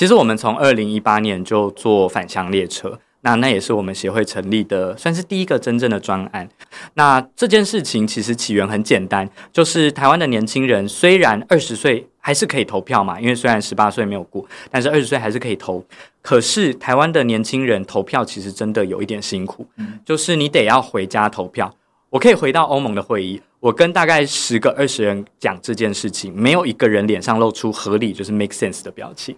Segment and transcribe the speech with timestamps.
[0.00, 2.98] 其实我们从二零一八年就做返乡列车。
[3.20, 6.48] 那那也是我们协会成立的，算是第一个真正的专案。
[6.94, 15.84] 那这件事情其实起源很简单，就是台湾的年轻人虽然二十岁还是可以投票嘛，因为虽然十八岁没有过，但是二十岁还是可以投。
[16.22, 19.66] 可是台湾的年轻人投票其实真的有一点辛苦，
[20.02, 21.70] 就是你得要回家投票。
[22.08, 23.42] 我可以回到欧盟的会议。
[23.60, 29.36] 我跟大概十个、二十人讲这件事情，没有一个人脸上露出合理就是 make sense 的表情，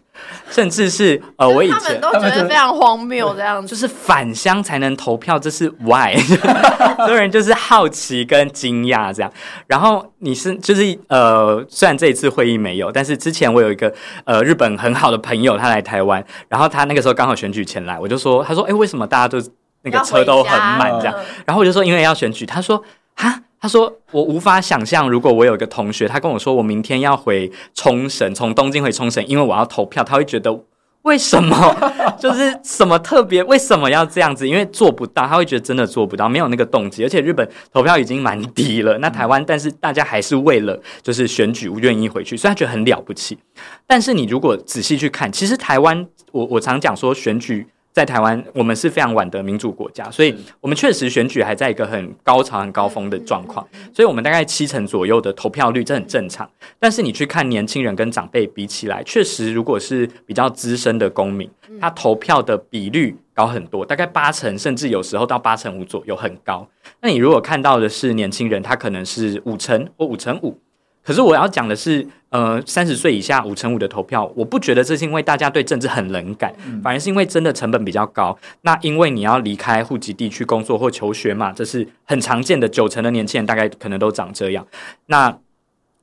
[0.48, 6.16] 甚至是呃，我以前他们都觉得非常荒谬这样子，就是返乡才能投票，这是 why，
[7.04, 9.32] 所有人就是好奇跟惊讶这样。
[9.66, 13.92] 然后你是就是呃，虽然这一次会议没有，但是之前我有一个
[14.24, 19.44] 呃日本很好的朋友，他来台湾，然后他那个时候刚好选举前来，我就说，他说，哎，为什么大家都
[19.82, 21.14] 那个车都很满这样？
[21.44, 22.80] 然后我就说，因为要选举，他说，
[23.16, 23.42] 哈。
[23.62, 30.64] 他说：“我无法想象，如果我有一个同学，他跟我说我明天要回冲绳，从东京回冲绳，因为我要投票，他会觉得
[31.02, 31.56] 为什么？
[32.18, 33.40] 就是什么特别？
[33.44, 34.48] 为什么要这样子？
[34.48, 37.04] 因为做不到，他会觉得真的做不到，没有那个动机。
[37.04, 43.38] 而且日本投票已经蛮低了，那台湾，但是大家还是为了就是选举愿意回去，所以他觉得很了不起。
[43.86, 56.48] 但是你如果仔细去看，其实台湾，我我常讲说选举。”在台湾，我们是非常晚的民主国家，所以我们确实选举还在一个很高潮、很高峰的状况，所以我们大概七成左右的投票率，这很正常。
[56.78, 66.66] 但是你去看年轻人跟长辈比起来，确实如果是比较资深的公民，他投票的比率高很多，大概八成，甚至有时候到八成五左右，很高。
[67.02, 70.58] 那你如果看到的是年轻人，他可能是五成或五成五。
[71.04, 76.52] 可是我要讲的是，呃，三十岁以下五成五的投票，我不觉得这是因为大家对政治很冷感，
[76.82, 78.36] 反而是因为真的成本比较高。
[78.62, 84.66] 那因为你要离开户籍地去工作或求学嘛，这是很常见的，九成的年轻人大概可能都长这样。
[85.06, 85.38] 那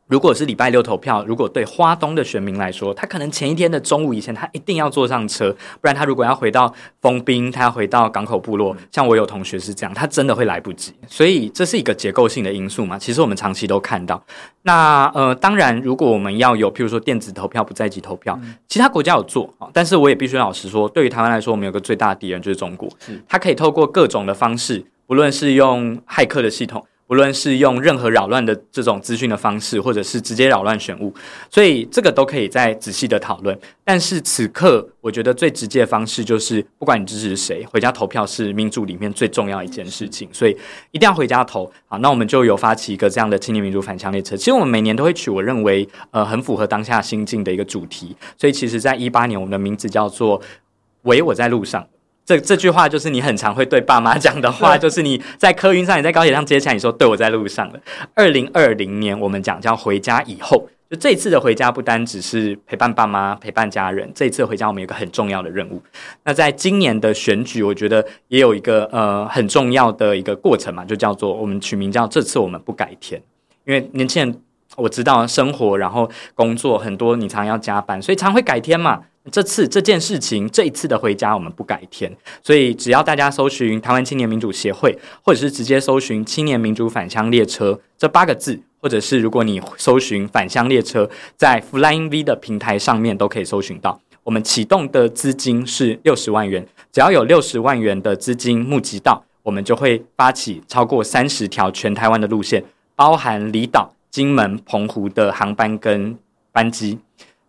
[0.09, 10.91] 如果是礼拜六投票，如果对花东的选民来说，他可能前一天的中午以前，他一定要坐上车，不然他如果要回到丰滨，他要回到港口部落，像我有同学是这样，他真的会来不及。
[11.07, 12.97] 所以这是一个结构性的因素嘛。
[12.97, 14.19] 其实我们长期都看到。
[14.63, 22.89] 那呃，当然，如果我们要有，譬如说电子投票、不在籍投票，其他国家有做啊，但是我也必须老实说，对于台湾来说，我们有个最大的敌人就是中国，
[23.27, 26.83] 他可以透过各种的方式，不论是用骇客的系统。
[27.09, 31.13] 无论是用任何扰乱的这种资讯的方式，或者是直接扰乱选务，
[31.49, 33.59] 所以这个都可以再仔细的讨论。
[33.83, 40.55] 但是此刻，我觉得最直接的方式就是，不管你支持谁，回家投票是民主里面最重要一件事情，所以
[40.91, 41.69] 一定要回家投。
[41.87, 44.37] 好，那我们就有发起一个这样的青年民主返乡列车。
[44.37, 50.39] 其实我们每年都会取我认为呃很符合当下心境的一个主题，所以其实在一八年，我们的名字叫做
[51.03, 51.87] “喂，我在路上”。
[52.29, 57.79] 这这句话就是你很常会对爸妈讲的话，就是你在客运上，你在高铁上接起来，你说对，我在路上了。
[58.13, 65.81] 二零二零年，我们讲叫回家以后，就这次的回家不单只是陪伴爸妈、陪伴家人，这一次回家我们有个很重要的任务。
[66.23, 73.19] 那在今年的选举，我觉得也有一个呃很重要的一个过程嘛，就叫做我们取名叫这次我们不改天，
[73.65, 74.39] 因为年轻人
[74.77, 79.01] 我知道生活然后工作很多，你常要加班，所以常会改天嘛。
[79.31, 82.11] 这次这件事情，这一次的回家我们不改天，
[82.43, 93.99] 所以只要大家搜寻台湾青年民主协会，或者是直接搜寻青年民主返乡列车这八个字，或者是如果你搜寻返乡列车，在 Flying V 的平台上面都可以搜寻到。
[94.23, 102.63] 我们启动的资金是六十万元，只要有六十万元的资金募集到，我们就会发起超过三十条全台湾的路线，
[102.95, 106.15] 包含离岛、金门、澎湖的航班跟
[106.51, 106.99] 班机。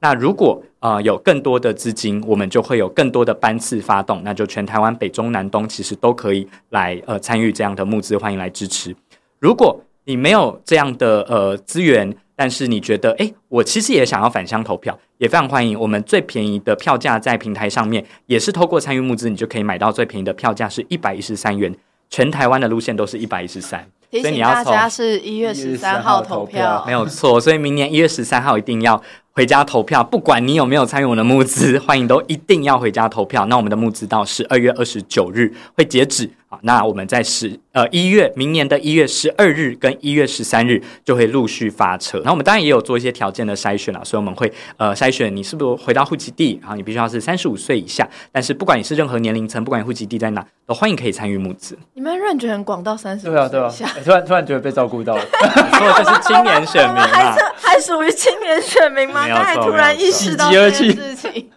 [0.02, 8.96] 那如果呃有更多的资金，我们就会有更多的班次发动，那就全台湾北中南东其实都可以来呃参与这样的募资，欢迎来支持。
[9.38, 15.78] 如果你没有这样的呃资源，但是你觉得诶，我其实也想要返乡投票，也非常欢迎。
[15.78, 21.74] 我们最便宜的票价在平台上面，也是透过参与募资，你就可以买到最便宜的票价是一百一十三元，
[22.08, 23.86] 全台湾的路线都是一百一十三。
[24.10, 27.38] 所以你要大家是一月十三号投票，没有错。
[27.38, 29.00] 所以明年一月十三号一定要。
[29.40, 33.46] 回家投票，不管你有没有参与我的募资，欢迎都一定要回家投票。
[33.46, 36.58] 那我们的募资到十二月二十九日会截止啊。
[36.62, 42.20] 那我们在十呃一月明年的一月十二日跟一月十三日就会陆续发车。
[42.22, 48.06] 那我们当然也有做一些条件的筛选了，所以我们会呃筛选你是不是回到户籍地，然后你必须要是三十五岁以下。
[48.30, 51.78] 但是不管你是任何年龄层，不管你户籍地在哪，都欢迎可以参与募资。
[51.94, 55.22] 你们认觉很广到三十岁以下，对啊对啊，突然突然觉得被照顾到了，
[55.72, 57.36] 说的就是青年选民嘛。
[57.62, 59.28] 还属于青年选民吗？
[59.28, 61.48] 刚才突然意识到这件事情。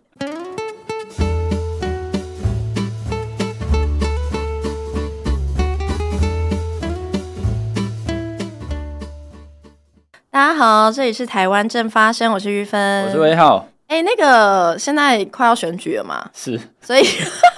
[10.34, 13.68] 大家好，这里是台湾正发生，我是玉芬，我是威浩。
[13.86, 16.28] 哎，那个现在快要选举了嘛？
[16.34, 17.04] 是，所以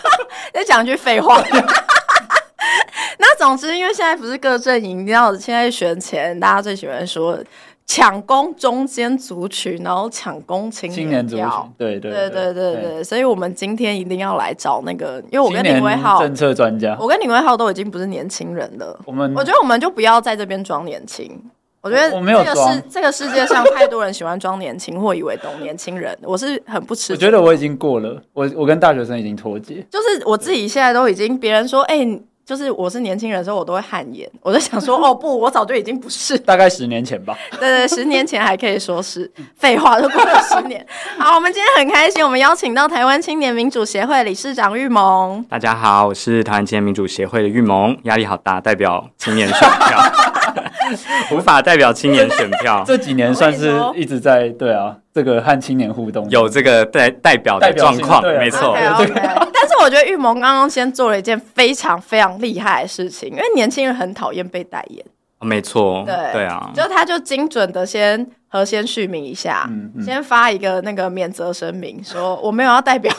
[0.53, 1.41] 再讲句废话。
[3.17, 7.39] 那总之，因为现在不是各阵营，你知道现在选前，大家最喜欢说
[7.85, 11.47] 抢攻中间族群，然后抢攻青年，青年族群。
[11.77, 18.99] 对对对对对对，所以我们今天一定要来找那个，因为我跟林威浩政策专家，我跟林威浩都已经不是年轻人了。
[19.05, 21.41] 我们我觉得我们就不要在这边装年轻。
[21.85, 27.13] 我觉得这个世这个世界上太多人喜欢装年轻或以为懂年轻人，我是很不吃。
[27.13, 29.85] 我觉得我已经过了，我我跟大学生已经脱节。
[29.91, 34.27] 就是我自己现在都已经，别人说哎、欸，就是我是年轻人的时候，我都会汗颜。
[34.41, 36.35] 我就想说 哦不，我早就已经不是。
[36.39, 37.37] 大概十年前吧。
[37.51, 40.83] 对，对对，十年前还可以说是废话，都过了十年。
[41.19, 45.45] 好，我们今天很开心，我们邀请到台湾青年民主协会理事长玉萌。
[45.47, 49.99] 大家好，我是台湾青年民主协会的玉萌，压力好大，代表青年选票。
[51.31, 56.29] 无法代表青年选票， 这几年算是一直在对啊，这个和青年互动。
[56.29, 58.75] 有这个代代表的状况，没错。
[58.77, 65.03] 但是我觉得玉萌刚刚先做了一件非常非常厉害的事情，因为年轻人很讨厌被代言，
[65.39, 66.15] 没错，对。
[66.33, 69.69] 对啊，就他就精准的先和先续名一下，
[70.03, 73.13] 先发一个那个免责声明，说我没有要代表，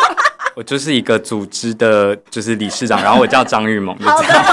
[0.56, 4.44] 我就是一个组织的，就是理事长，然后我叫张玉萌，就这样。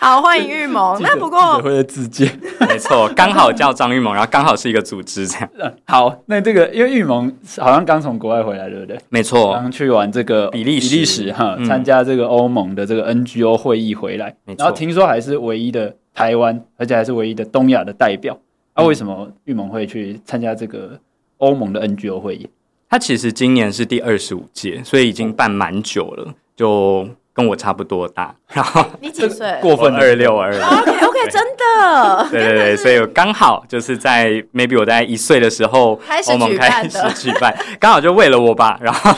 [0.00, 0.96] 好，欢迎玉萌。
[1.02, 2.30] 那不过，会的自荐，
[2.68, 5.50] 没错，刚好叫张玉萌，然后刚好是一个组织这样。
[5.86, 8.96] 好，那这个因为玉萌好像刚从国外回来，对不对？
[9.08, 18.38] 没错，刚去完这个比利比利时哈，参加这个欧盟的这个 NGO 会议回来，然后听说还是唯一的台湾，而且还是唯一的东亚的代表。
[18.76, 20.96] 那为什么玉萌会去参加这个
[21.38, 22.48] 欧盟的 NGO 会议？
[22.88, 27.08] 他其实今年是第二十五届，所以已经办蛮久了，就。
[27.38, 29.56] 跟我差不多大， 然后你几岁？
[29.62, 30.60] 过分二六二六。
[30.60, 32.26] OK OK，真的。
[32.32, 36.00] 对对对，所以刚好就是在 maybe 我在一岁的时候，
[36.32, 39.14] 欧盟开始举办， 刚好就为了我吧，然后。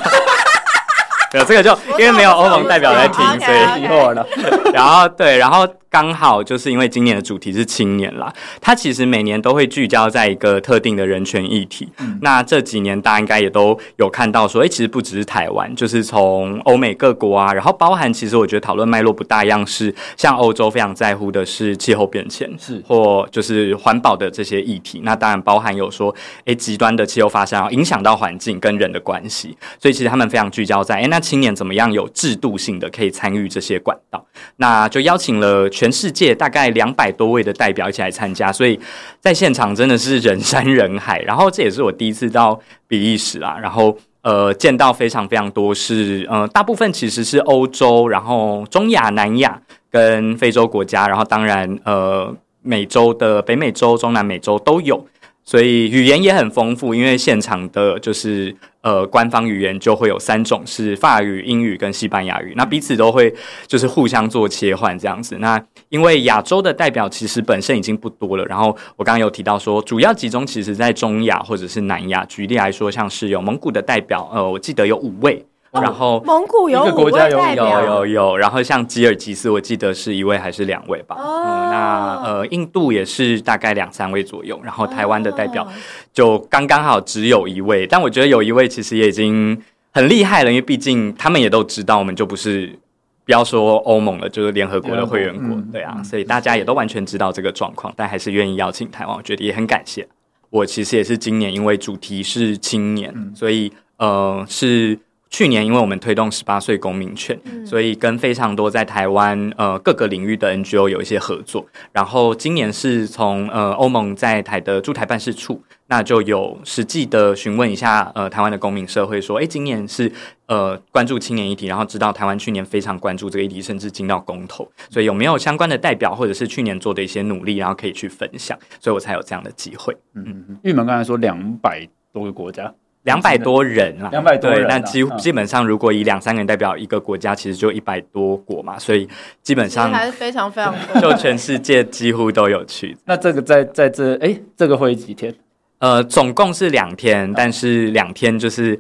[1.33, 4.27] 有这个就因为没有欧盟代表在听，所以错了。
[4.75, 11.89] 然后对，然后刚好就是因为今年的主题是青年啦，它其实每年都会聚焦在一个特定的人权议题。
[11.99, 25.01] 嗯、那这几年大家应该也都有看到说，哎，其实不只是台湾，就是从欧美各国啊，然后包含其实我觉得讨论脉络不大一样，是像欧洲非常在乎的是气候变迁，是或就是环保的这些议题。
[25.05, 26.15] 那当然包含有说，
[26.45, 31.19] 哎，极端的气候发生影响到环境跟人的关系，所以其实他们非常聚焦在，哎，那。
[31.31, 34.27] 青年怎么样有制度性的可以参与这些管道？
[34.57, 38.79] 那就邀请了全世界大概两百多位的代表一起来参加，所以
[39.19, 41.19] 在现场真的是人山人海。
[41.21, 49.59] 然后这也是我第一次到比利时啦，然后呃见到非常非常多是呃大部分其实是欧洲，然后中亚、南亚
[49.91, 52.31] 跟非洲国家，然后当然呃
[52.61, 55.07] 美洲的北美洲、中南美洲都有。
[55.51, 63.35] 所以语言也很丰富，因为现场的就是呃官方语言就会有三种，是法语、英语跟西班牙语，那彼此都会
[63.67, 65.39] 就是互相做切换这样子。
[65.41, 72.25] 那因为亚洲的代表其实本身已经不多了，然后我刚刚有提到说，主要集中其实在中亚或者是南亚。
[72.27, 75.45] 举例来说，像是有蒙古的代表，呃，我记得有五位。
[75.73, 81.15] 然后蒙古有五位代表，有有有，然后像吉尔吉斯，我记得是一位还是两位吧？
[81.17, 85.65] 哦、嗯，那呃，印度也是大概两三位左右，然后台湾的代表
[86.13, 89.63] 就刚刚好只有一位，但我觉得有一位其实也已经
[89.93, 92.77] 很厉害了，因为毕竟他们也都知道，我们就不是
[93.25, 100.09] 不要说欧盟了，就是联合国的会员国，嗯、对啊，所以大家也都完全知道这个状况，但还是愿意邀请台湾，我觉得也很感谢。
[100.51, 104.99] 我其实也是今年因为主题是青年，嗯、所以呃是。
[105.31, 111.65] 去年，因为我们推动十八岁公民权，嗯、所以跟非常多在台湾呃各个领域的 NGO 有一些合作。
[111.93, 120.11] 然后今年是从呃欧盟在台的驻台办事处，那就有实际的询问一下呃台湾的公民社会，说，哎，今年是
[120.47, 129.97] 呃关注青年议题，然后知道台湾去年非常关注这个议题，甚至进到公投，所以有没有相关的代表或者是去年做的一些努力，然后可以去分享，所以我才有这样的机会。
[130.15, 132.75] 嗯嗯，育萌刚才说两百多个国家。
[133.05, 139.09] 两百多人啊，两百多人，那基基本上，如果以两三个人代表一个国家，其实就一百多国嘛，所以
[139.43, 142.95] 基本上还是非常非常多，就全世界几乎都有去。
[143.07, 145.35] 那这个在在这哎，这个会几天？
[145.79, 148.79] 呃，总共是两天，但是两天就是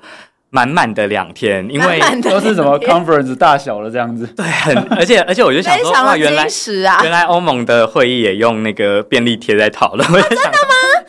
[0.50, 4.26] 满满的两天，因为都是什么 conference 大小了这样子。
[4.36, 6.46] 对，很而且而且我就想说，哇，原来
[7.02, 10.52] 原来欧盟的会议也用那个便利贴在讨论，我就想。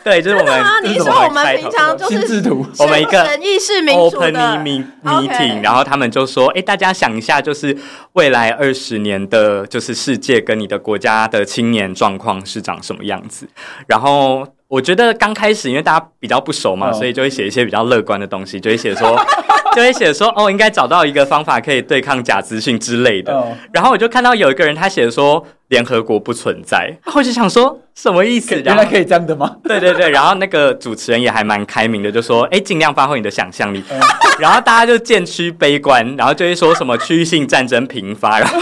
[0.04, 0.64] 对，就是我们。
[0.84, 2.42] 你说我们平常就是
[2.78, 7.76] 我们一个审议式民主的 open meeting，然后他们就说：“哎，大家想一下，就是
[8.14, 13.48] 未来二十年的，就是世界跟你的国家的青年状况是长什么样子？”
[13.86, 14.46] 然后。
[14.72, 16.96] 我觉得刚开始因为大家比较不熟嘛，oh.
[16.96, 19.22] 所以就会写一些比较乐观的东西，就会写说，
[19.76, 23.34] 就会写说，哦，应该找到一个方法可以对抗假资讯之类的。
[23.34, 23.48] Oh.
[23.70, 28.58] 然后我就看到有一个人他写说联合国不存在，我就想说什么意思？
[28.62, 29.56] 原来可以这样的吗？
[29.62, 33.84] 对对对，然后那个主持人也还蛮开明的，就说，哎，尽量发挥你的想象力。
[33.90, 34.00] Oh.
[34.40, 38.58] 然后大家就渐趋悲观，然后就会说什么区域性战争频发，然后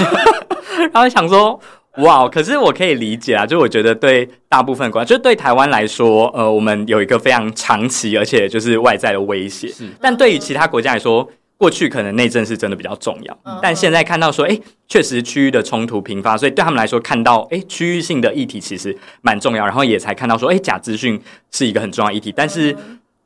[0.93, 1.61] 然后想说。
[2.01, 9.69] 哇，可是我可以理解啊，就我觉得对大部分国家，就对台湾来说，呃，我们有一个非常长期而且就是外在的威胁。
[9.69, 22.77] 是，但对于其他国家来说，过去可能内政是真的比较重要，嗯、但现在看到说，哎，确实区域的冲突频发，所以对他们来说，看到哎区域性的议题其实蛮重要，然后也才看到说，哎，假资讯是一个很重要议题，但是。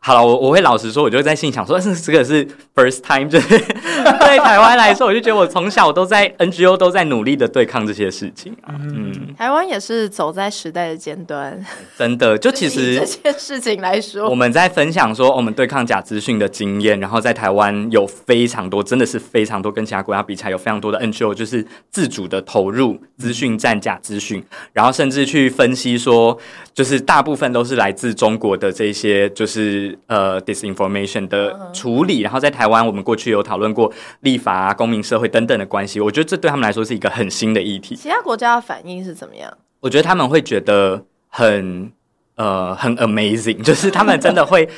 [0.07, 3.59] 好了，我我会老实说，我就在心想说，是 这个是 first time，就是
[4.21, 8.75] 对台湾来说，我就觉得我从小都在 NGO 都在努力的对抗这些事情啊。
[8.81, 11.59] 嗯，台湾也是走在时代的尖端，
[11.97, 12.37] 真的。
[12.37, 24.45] 就其实 这件事情来说，我们在分享说我们对抗假资讯的经验，然后在台湾有非常多，真的是非常多，跟其他国家比起来有非常多的 NGO 就是自主的投入资讯战假资讯，
[24.75, 26.39] 然后甚至去分析说，
[26.75, 29.94] 就是大部分都是来自中国的这些，就是。
[30.07, 36.01] 呃，disinformation 的处理，然后在台湾，我们过去有讨论过立法啊、公民社会等等的关系。
[36.01, 37.97] 我觉得这对他们来说是一个很新的议题。
[37.97, 39.53] 其他国家的反应是怎么样？
[39.81, 41.93] 我觉得他们会觉得很
[42.37, 44.69] 呃很 amazing， 就是他们真的会。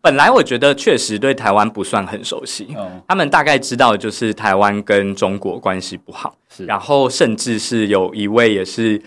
[0.00, 2.68] 本来我觉得确实对台湾不算很熟悉，
[3.08, 9.02] 他们大概知道就是台湾跟中国关系不好，是然后甚至是有一位也是。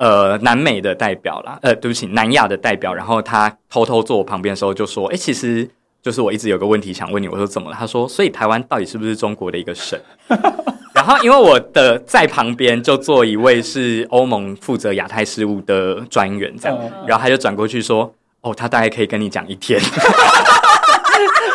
[0.00, 5.68] 呃，南美的代表啦，呃，对不起，南亚的代表，然后他偷偷坐我旁边的时候就说：“哎，其实
[6.02, 10.00] 就是我一直有个问题想问你。”我说：“怎么了？”他说：“所以台湾到底是不是中国的一个省？”
[10.94, 19.78] 然后因为我的在旁边就坐一位是欧盟负责亚太事务的专员，这样，然后他就转过去说：“哦，他大概可以跟你讲一天。”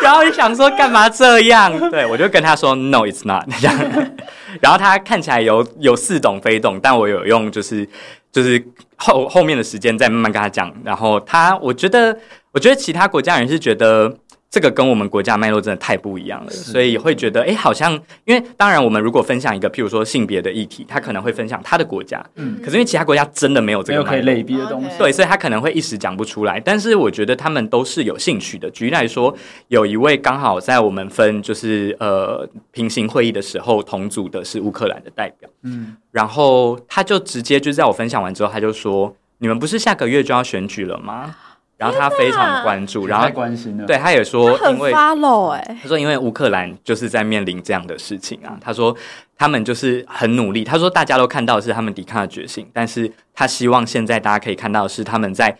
[0.03, 1.71] 然后就想说干嘛这样？
[1.89, 3.75] 对，我就跟他说：“No, it's not。”这样，
[4.61, 7.89] 然后他看起来有有似懂非懂，但我有用就是。
[8.35, 8.61] 就是
[8.97, 12.19] 后后面的时间再慢慢跟他讲，然后他，我觉得，
[12.51, 14.13] 我觉得其他国家人是觉得。
[14.49, 17.91] 这个跟我们国家脉络真的太不一样了，所以会觉得，哎，好像
[18.23, 26.57] 因为当然，我们如果分享一个，譬如说性别的议题，他可能会分享他的国家，嗯，可是因为其他国家真的没有这个可以类比的东西，对，所以他可能会一时讲不出来。
[26.59, 28.69] 但是我觉得他们都是有兴趣的。
[28.71, 29.35] 举例来说，
[29.67, 41.35] 有一位刚好在我们分就是呃平行会议的时候同组的是乌克兰的代表，嗯，然后他就直接就在我分享完之后，他就说：“你们不是下个月就要选举了吗？”
[41.77, 43.85] 然后他非常关注，然后关心了。
[43.85, 48.57] 对，他也说，因为 follow 哎，他说因为乌克兰就是在面临这样的事情啊。
[48.61, 48.95] 他说
[49.37, 50.63] 他们就是很努力。
[50.63, 55.57] 他说大家都看到的是他们抵抗的决心，但是他希望现在大家可以看到的是他们在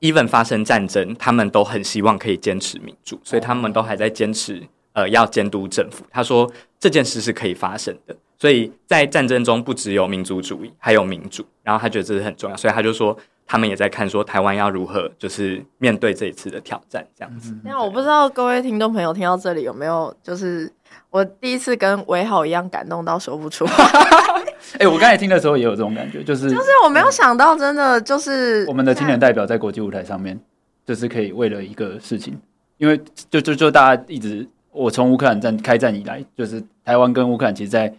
[0.00, 4.62] even 发生战争，他们都很希望可以坚持民主，所以他们都还在坚持
[4.92, 6.04] 呃要监督政府。
[6.10, 11.42] 他说这件事是可以发生的，所以在战争中不只有民族主义，还有民主。
[11.62, 13.18] 然后他觉得这是很重要，所以他就说。
[13.50, 17.56] 他们也在看，说台湾要如何就是面对这一次的挑战，这样子。
[17.64, 20.70] 那我不知道各位听众朋友听到这里有没有，就是
[21.08, 23.84] 我第一次跟维好一样感动到说不出话。
[24.74, 30.38] 哎、欸，我刚才听的时候也有这种感觉，就是就是我没有想到，真的就是我们的青年代表在国际舞台上面，
[30.84, 32.38] 就是可以为了一个事情，
[32.76, 33.00] 因为
[33.30, 37.90] 就就就大家一直，我从乌克兰战开战以来，就是台湾跟乌克兰其实，在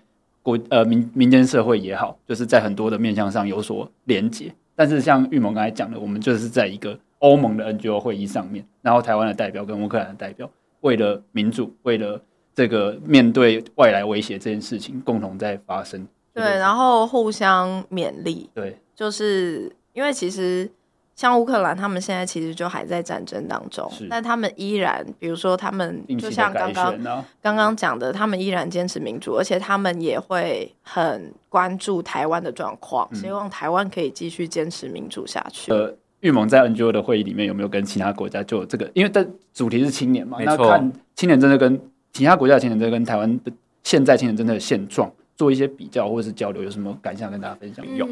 [0.44, 4.54] 国呃民民间社会也好，就是在很多的面向上有所连结。
[4.80, 12.22] 但是像玉萌刚才讲的，我们就是在一个欧盟的 NGO 会议上面，然后台湾的代表跟乌克兰的代表，为了民主，为了
[12.56, 16.08] 这个面对外来威胁这件事情，共同在发声。
[16.34, 18.50] 对，然后互相勉励。
[18.54, 20.72] 对，就是因为其实。
[21.20, 26.98] 像乌克兰，他们现在其实就还在战争当中，是但他们依然，比如说他们就像刚刚
[27.42, 35.74] 刚刚讲的，他们依然坚持民主，而且他们也会很关注台湾的状况，嗯、希望台湾可以继续坚持民主下去。
[35.74, 38.90] 呃，玉盟在 NGO 的会议里面有没有跟其他国家就这个？
[38.94, 41.78] 因为的主题是青年嘛，那看青年真的跟
[42.14, 43.52] 其他国家的青年真的跟台湾的
[43.84, 45.12] 现在青年真的现状。
[45.40, 47.86] 做一些比较或者是交流，有什么感想跟大家分享？
[47.96, 48.06] 有。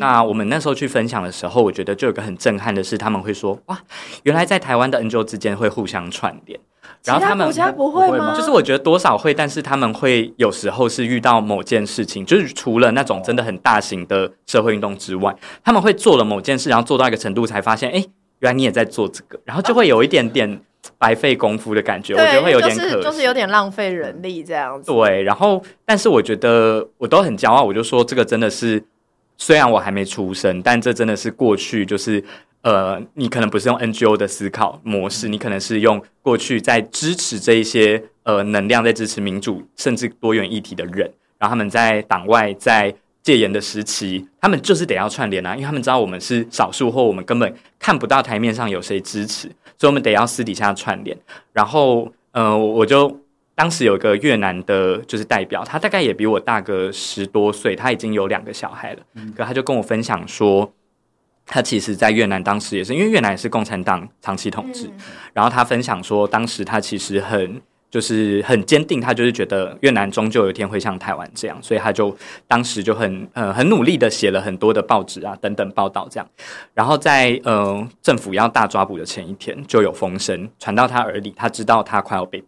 [0.00, 3.78] 那我们那时候去分享的时候，我觉得就有个很震撼的是，他们会说：“哇，
[4.24, 6.58] 原来在台湾的 NGO 之间会互相串联。”
[7.04, 8.34] 然后他们国家不会吗？
[8.36, 18.04] 就是我觉得多少会，但是他们会有时候是遇到某件事情，就是除了那种真的很大型的社会运动之外，他们会做了某件事，然后做到一个程度才发现，哎，
[18.42, 20.60] 原来你也在做这个，然后就会有一点点。
[20.98, 24.90] 白费功夫的感觉，我觉得会有点可惜，就是，就是有点浪费人力这样子。
[24.90, 28.82] 对，然后但是我觉得我都很骄傲，我就说这个真的是，
[29.38, 32.22] 虽然我还没出生，但这真的是过去就是
[32.62, 41.08] 呃，你可能不是用 NGO 的思考模式，你可能是用过去在支持这一些呃能量，在支持民主甚至多元议题的人，
[41.38, 49.48] 然后他们在党外在戒严的时期，他们就是得要串联啊，因为他们知道我们是少数，或我们根本看不到台面上有谁支持，
[49.78, 51.16] 所以我们得要私底下串联。
[51.52, 53.18] 然后，呃，我就。
[53.54, 59.00] 当时有一个越南的，就是代表，他大概也比我大个十多岁，他已经有两个小孩了。
[59.14, 60.72] 嗯，可他就跟我分享说，
[61.44, 64.90] 他其实，在越南当时也是，因为越南也是共产党长期统治。
[65.34, 67.60] 然后他分享说，当时他其实很，
[67.92, 72.16] 就是很坚定，他就是觉得越南终究有一天会像台湾这样，所以他就
[72.48, 76.26] 当时就很呃很努力的写了很多的报纸啊等等报道这样。
[76.72, 82.46] 然后在呃政府要大抓捕的前一天，就有风声传到他耳里，他知道他快要被捕。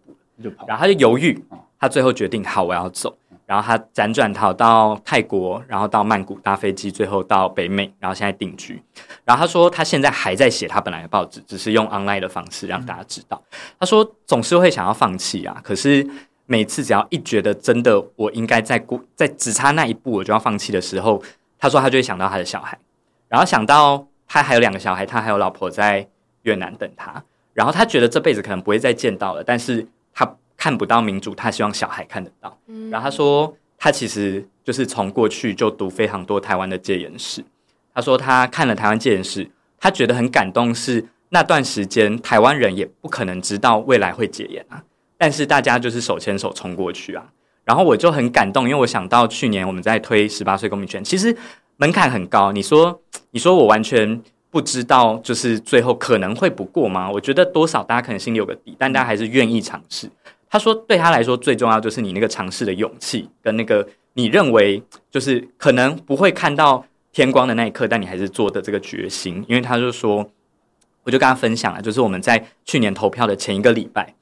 [0.67, 1.39] 然后他就犹豫，
[1.79, 3.15] 他最后决定好，我要走。
[3.47, 8.83] 然后他辗转逃到泰国，然后到曼谷搭飞机，最后到北美，然后现在定居。
[9.25, 13.43] 然后他说他现在还在写他本来的报纸，只是用 online 的方式让大家知道。
[13.79, 16.07] 他说总是会想要放弃啊，可是
[16.47, 21.23] 每次只要一觉得真的我应该在过，在只差那一步我就要放弃的时候，
[21.59, 22.79] 他说他就会想到他的小孩，
[23.29, 26.09] 然后想到他还有两个小孩，他还有老婆在
[26.43, 27.23] 越南等他，
[27.53, 29.87] 然后他觉得这辈子可能不会再见到了，但是。
[30.17, 30.25] 他
[30.65, 32.59] 看不到民主，他希望小孩看得到。
[32.69, 37.45] 嗯，然后他说，他其实就是从过去就读非常多台湾的戒严史。
[37.95, 39.47] 他说他看了台湾戒严史，
[39.79, 44.83] 他觉得很感动，是那段时间台湾人也不可能知道未来会戒严啊，
[45.19, 47.23] 但是大家就是手牵手冲过去啊。
[47.67, 51.37] 然后我就很感动，因为我想到去年我们在推十八岁公民权，其实
[51.77, 52.53] 门槛很高。
[52.53, 53.03] 你说，
[53.33, 54.23] 你说我完全。
[54.55, 57.11] 不知道就是最后可能会不过吗？
[57.11, 60.09] 我觉得多少大家可能心里有个底，但大家还是愿意尝试。
[60.55, 64.81] 他说，对他来说最重要就是你那个尝试的勇气，跟那个你认为
[65.11, 69.45] 就是可能不会看到天光的那一刻，但你还是做的这个决心。
[69.49, 70.31] 因为他就说，
[71.03, 74.15] 我就跟他分享了，就是我们在去年投票的前一个礼拜。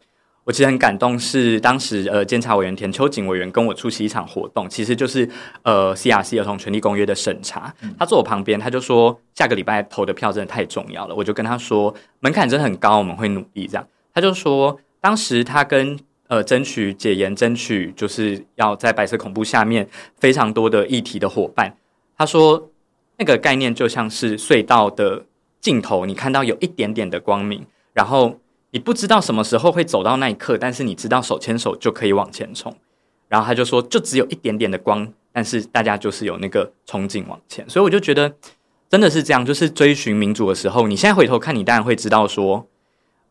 [0.44, 5.28] 我其实很感动，是当时呃监察委员田秋瑾委员跟我出席一场活动，其实就是
[5.64, 7.74] 呃 CRC 儿童权利公约的审查。
[7.98, 11.14] 他坐我旁边，他就说下个礼拜投的票真的太重要了。
[11.14, 13.86] 我就跟他说门槛真的很高，我们会努力这样。
[14.14, 15.98] 他就说当时他跟
[16.32, 21.76] 呃争取解严、争取就是要在白色恐怖下面非常多的议题的伙伴，
[22.16, 22.70] 他说
[23.18, 25.26] 那个概念就像是隧道的
[25.60, 28.38] 尽头，你看到有一点点的光明，然后。
[28.74, 32.74] 你不知道什么时候会走到那一刻，但是你知道手牵手就可以往前冲。
[33.28, 37.68] 然后他就说，就只有一点点的光，但是大家就是有那个冲劲往前。
[37.68, 38.34] 所以我就觉得
[38.88, 42.66] 真的是这样，就是追寻民主的时候，你现在回头看你当然会知道说，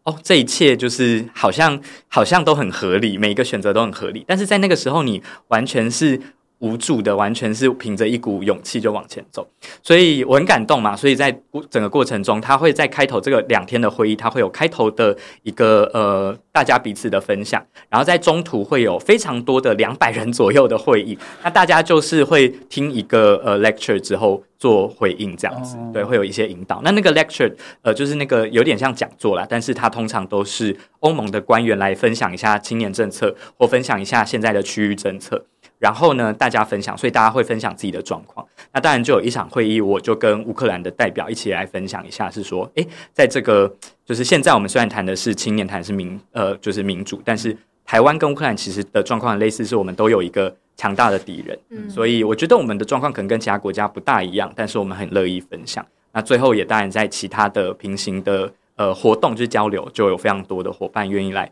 [0.04, 4.26] 哦，这一切就是好像好像都很合理，每一个选择都很合理。
[4.28, 6.20] 但是在那个时候，你完全是。
[6.62, 9.48] 无助的，完全是凭着一股勇气就往前走，
[9.84, 10.96] 所以我很感动嘛。
[10.96, 11.32] 所以在
[11.70, 26.80] 整个过程中，他会在开头这个两天的会议，他会有开头的一个呃大家彼此的分享，然后在中途会有非常多的两百人左右的会议，那大家就是会听一个呃 lecture 之后做回应这样子，对，会有一些引导。
[26.84, 35.46] 那那个 lecture 呃就是那个有点像讲座啦，但是它通常都是欧盟的官员来分享一下青年政策，或分享一下现在的区域政策。
[35.82, 38.46] 然后呢，大家分享，所以大家会分享自己的状况。
[38.72, 51.58] 那当然就有一场会议，我就跟乌克兰的代表一起来分享一下，是说，诶，在这个就是现在我们虽然谈的是青年，谈的是民，呃，就是民主，但是台湾跟乌克兰其实的状况很类似，是我们都有一个强大的敌人。
[51.70, 55.84] 嗯，所以我觉得我们的状况可能跟其他国家不大一样，但是我们很乐意分享。
[56.14, 61.52] 那最后也当然在其他的平行的呃活动就是交流，就有非常多的伙伴愿意来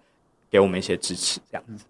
[0.52, 1.84] 给我们一些支持，这样子。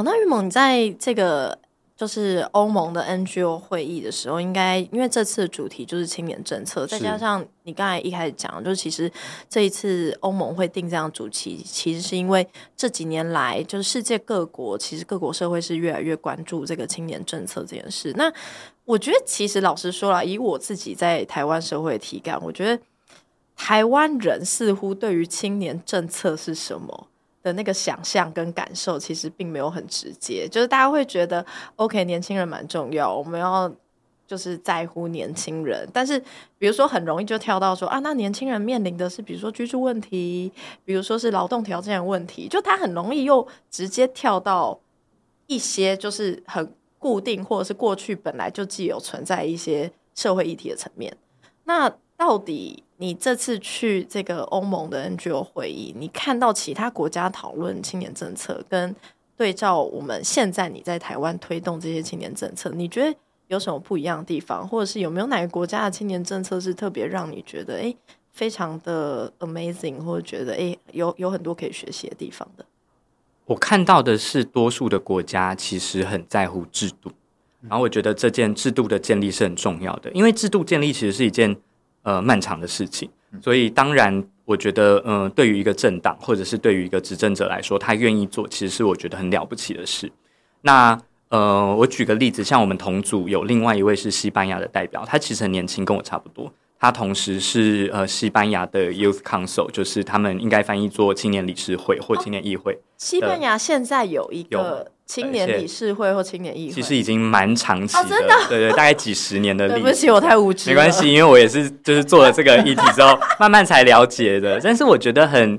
[0.00, 1.58] 好，那玉萌，你在这个
[1.94, 9.12] 就是欧盟的 NGO 会议的时候，应该因为这次的主题就是青年政策，再加上你刚才一开始讲，就是其实
[9.46, 18.10] 这一次欧盟会定这样主题，其实是因为这几年来，就是世界各国其实各国社会是越来越关注这个青年政策这件事。
[18.16, 18.32] 那
[18.86, 22.82] 我觉得，其实老实说了，以我自己在台湾社会的体感，我觉得
[23.54, 27.08] 台湾人似乎对于青年政策是什么？
[27.42, 31.44] 的那个想象跟感受其实并没有很直接，就是大家会觉得
[31.76, 33.70] ，OK，年轻人蛮重要，我们要
[34.26, 35.88] 就是在乎年轻人。
[35.92, 36.22] 但是，
[36.58, 40.52] 比如说很容易就跳到说啊，那年轻人面临的是，比如说居住问题，
[40.84, 44.78] 比如说是劳动条件的问题，就他很容易又直接跳到
[45.46, 51.16] 一些就是很固定或者是过去本来就既有存在一些社会议题的层面。
[51.64, 52.82] 那到底？
[52.98, 58.94] 你这次去这个欧盟的 NGO 会议，你看到其他国家讨论青年政策，跟
[59.38, 63.16] 对照我们现在你在台湾推动这些青年政策，你觉得
[63.48, 67.96] 有什么不一样的地方，或者是有没有哪个国家的青年政策是特别让你觉得，诶，
[68.30, 72.66] 非常的 amazing，或者觉得哎，有有很多可以学习的地方的？
[73.46, 77.10] 我看到的是，多数的国家其实很在乎制度，
[77.62, 81.56] 然后我觉得这件制度的建立是很重要的，因为制度建立其实是一件
[82.02, 83.08] 呃漫长的事情，
[83.42, 90.10] 所以当然我觉得，嗯、呃，对于一个政党或者是对于一个执政者来说，他愿意做，其实是我觉得很了不起的事。
[90.62, 96.52] 那呃，我举个例子，像我们同组有另外一位是西班牙的代表，他其实很年轻，跟我差不多。
[96.80, 102.72] 他同时是呃西班牙的 Youth Council，就是他们应该翻译做青年理事会或青年议会。
[102.72, 109.80] 哦、西班牙现在有一个青年理事会或青年议会，其实已经蛮长期的，哦、真的对，对对，大概几十年的 历史。
[109.80, 110.70] 对不起，我太无知。
[110.70, 114.60] 没关系，因为我也是就是做了这个议题之后， 慢慢才了解的。
[114.62, 115.58] 但是我觉得很。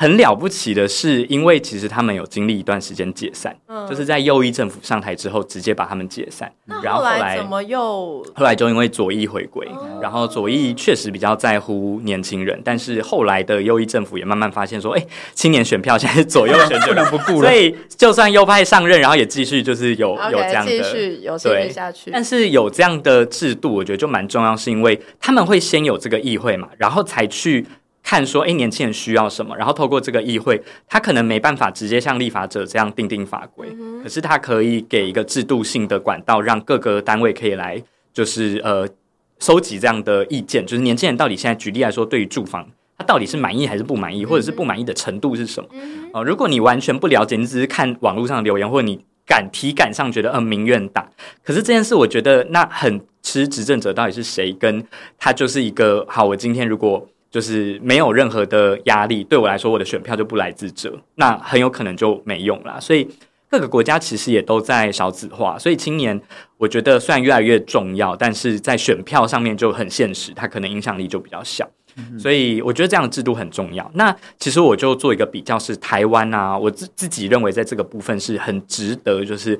[0.00, 6.52] 很了不起的是，因为其实他们有经历一段时间解散，嗯，就是在右翼政府上台之后，直接把他们解散。
[6.84, 8.24] 然后来怎么又？
[8.36, 22.12] 后来就因为左翼回归，嗯，然后左翼确实比较在乎年轻人，但是后来的右翼政府也慢慢发现说，哎，青年选票现在是左右选就 不顾了，所以就算右派上任，然后也继续就是有 okay, 有这样的继续有下去。
[22.12, 27.66] 但是有这样的制度，我觉得就蛮重要，是因为他们会先有这个议会嘛，然后才去。
[28.10, 29.54] 看说，哎，年轻人需要什么？
[29.54, 37.82] 然后透过这个议会，他可能没办法直接像立法者这样定定法规，嗯，可是他可以给一个制度性的管道，让各个单位可以来，
[38.14, 38.88] 就是呃，
[39.40, 40.64] 收集这样的意见。
[40.64, 42.66] 就是年轻人到底现在，举例来说，对于住房，
[42.96, 45.68] 他到底是满意还是不满意，或者是不满意的程度是什么？
[46.14, 51.06] 呃，如果你完全不了解，你只是看网络上的留言，或者你感体感上觉得，嗯，民怨大。
[51.44, 54.82] 可是这件事，我觉得那很吃执政者到底是谁，跟
[55.18, 56.24] 他就是一个好。
[56.24, 57.06] 我今天如果。
[57.30, 62.78] 就是没有任何的压力，对我来说，我的选票就不来自这，那很有可能就没用啦。
[62.80, 63.06] 所以
[63.50, 66.18] 各个国家其实也都在少子化，所以青年
[66.56, 71.68] 我觉得虽然越来越重要，但是在选票上面就很现实，它可能影响力就比较小。
[72.16, 73.90] 所以我觉得这样的制度很重要。
[73.94, 79.58] 那其实我就做一个比较，是台湾啊，我自自己认为在这个部分是很值得，就是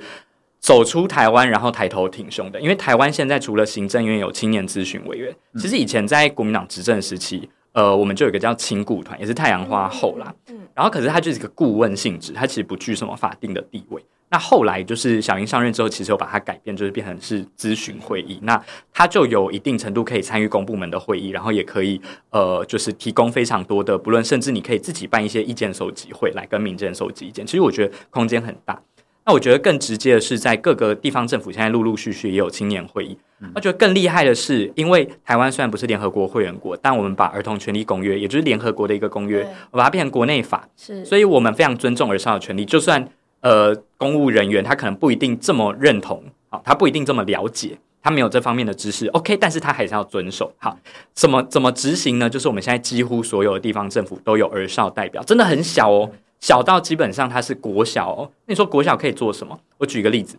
[0.61, 2.61] 走出台湾，然后抬头挺胸的。
[2.61, 7.49] 因为台湾现在除了行政院有青年咨询委员，其实以前在国民党执政时期。
[7.73, 10.35] 呃，我们就有一个叫青顾团，也是太阳花后啦。
[10.49, 14.05] 嗯，然后可是它就是一个顾问性质，它其实不具什么法定的地位。
[14.31, 18.39] 那后来就是小英上任之后，其实有把它改变，就是变成是咨询会议。
[18.43, 21.99] 那它就有一定程度可以参与公部门的会议，然后也可以
[22.31, 27.47] 呃，就是提供非常多的，不论甚至你可以自己办一些意见收集会来跟民间收集意见。
[27.47, 28.79] 其实我觉得空间很大。
[29.29, 33.15] 那我觉得更直接的是，在各个地方政府现在陆陆续续也有青年会议。
[33.55, 40.67] 我觉得更厉害的是，因为台湾虽然不是联合国会员国，但我们把儿童权利公约，也就是联合国的一个公约，我把它变成国内法。
[40.79, 42.65] 是，所以我们非常尊重儿少的权利。
[42.65, 43.07] 就算
[43.41, 49.09] 呃，公务人员他可能不一定这么认同，好，他不一定这么了解，他没有这方面的知识。
[49.09, 50.51] OK，但是他还是要遵守。
[50.57, 50.79] 好，
[51.13, 52.31] 怎么怎么执行呢？
[52.31, 56.11] 就是我们现在几乎所有的地方政府都有儿少代表，真的很小哦。
[56.41, 59.59] 小到基本上它是国小哦，那你说国小可以做什么？
[59.79, 60.39] 我举个例子，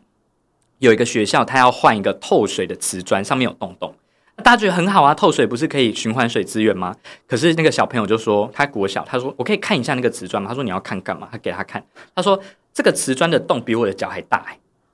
[0.77, 3.93] 有一个学校，它要换一个透水的瓷砖，上面有洞洞，
[4.37, 6.95] 大家觉得很好啊，透水不是可以循环水资源吗？
[7.27, 10.47] 可是那个小朋友就说，他国小，他说我可以看一下那个瓷砖吗？
[10.47, 11.27] 他说你要看干嘛？
[11.29, 11.83] 他给他看，
[12.15, 12.39] 他说
[12.73, 14.45] 这个瓷砖的洞比我的脚还大，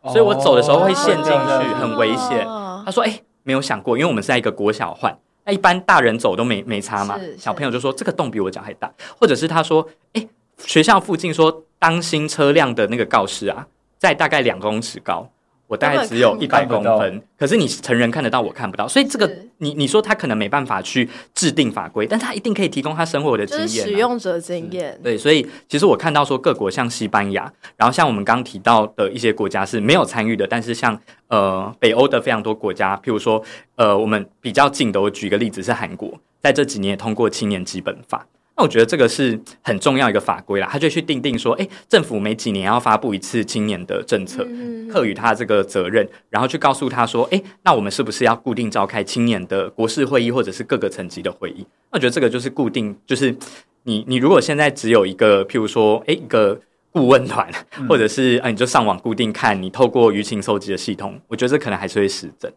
[0.05, 2.43] 所以我走的时候会陷进去，很危险。
[2.83, 5.15] 他说，哎，没有想过，因为我们是在一个国小换，
[5.45, 10.27] 那一般大人走都没没差嘛，小朋友就说这个洞比我脚还大，或者是他说，哎。
[10.59, 15.29] 学校附近说，当心车辆的那个告示啊，在大概两公尺高，
[15.67, 24.99] 我大概只有一百公分，可是你成人看得到，我看不到，所以这个你你说他可能没办法去制定法规，但他一定可以提供他生活的经验、啊，就是、使用者经验。
[25.03, 33.43] 对，所以其实我看到说各国像西班牙，然后像我们刚刚提到的一些国家是没有参与的，但是像呃北欧的非常多国家，譬如说
[33.75, 38.25] 呃我们比较近的，我举个例子是韩国，在这几年也通过青年基本法。
[38.57, 44.47] 那我觉得这个是很重要一个法规啦，他就去定定说，哎，政府每几年要发布一次青年的政策，
[44.89, 51.67] 课予他这个责任，然后去告诉他说，哎，那我们是不是要固定召开青年的国事会议或者是各个层级的会议？
[51.91, 53.35] 那我觉得这个就是固定，就是
[53.83, 56.57] 你你如果现在只有一个，譬如说，哎，一个
[56.91, 57.51] 顾问团，
[57.89, 62.49] 或者是啊，你就上网固定看，你透过舆情收集的系统，我觉得这可能还是会失真。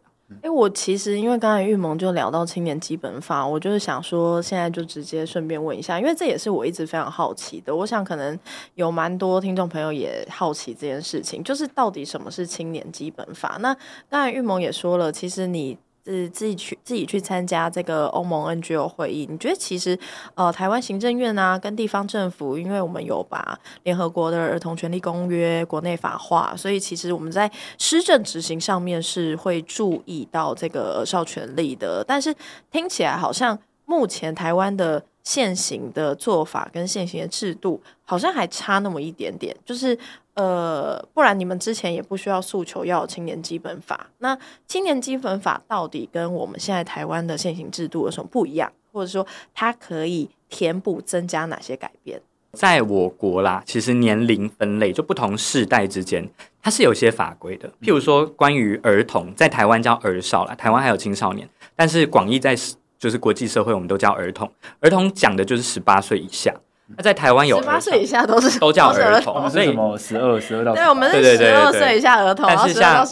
[0.43, 7.75] 哎、我其实因为刚才玉萌就聊到青年基本法，我就是想说，现在就直接顺便问一下，因为这也是我一直非常好奇的。
[7.75, 8.39] 我想可能
[8.75, 13.57] 有蛮多听众朋友也好奇这件事情，就是到底什么是青年基本法？
[13.61, 13.75] 那
[14.09, 15.79] 刚才玉萌也说了，其实你。
[16.09, 19.99] 是自己去自己去参加这个欧盟 NGO 会议，你觉得其实
[20.35, 32.03] 呃台湾行政院啊跟地方政府，因为我们有把联合国的儿童权利公约国内法化，所以其实我们在施政执行上面是会注意到这个少权利的。
[32.07, 32.35] 但是
[32.71, 39.99] 听起来好像目前台湾的现行的做法跟现行的制度好像还差那么一点点，就是
[40.39, 44.09] 呃，不然你们之前也不需要诉求要有青年基本法。
[44.19, 48.73] 那青年基本法到底跟我们现在台湾的现行制度有什么不一样？
[48.93, 52.23] 或者说它可以填补增加哪些改变？
[52.53, 56.31] 在我国啦，其实年龄分类就不同世代之间，
[56.63, 57.69] 它是有些法规的。
[57.83, 62.57] 譬如说，关于儿童，在台湾叫儿少啦，台湾还有青少年，但是广义在
[62.97, 64.49] 就是国际社会，我们都叫儿童。
[64.79, 66.55] 儿童讲的就是十八岁以下。
[66.97, 69.97] 那在台湾有十八岁以下都是都叫儿童，所以什么？
[69.99, 73.07] 十二、十二到对，我们是十二岁以下儿童，但是像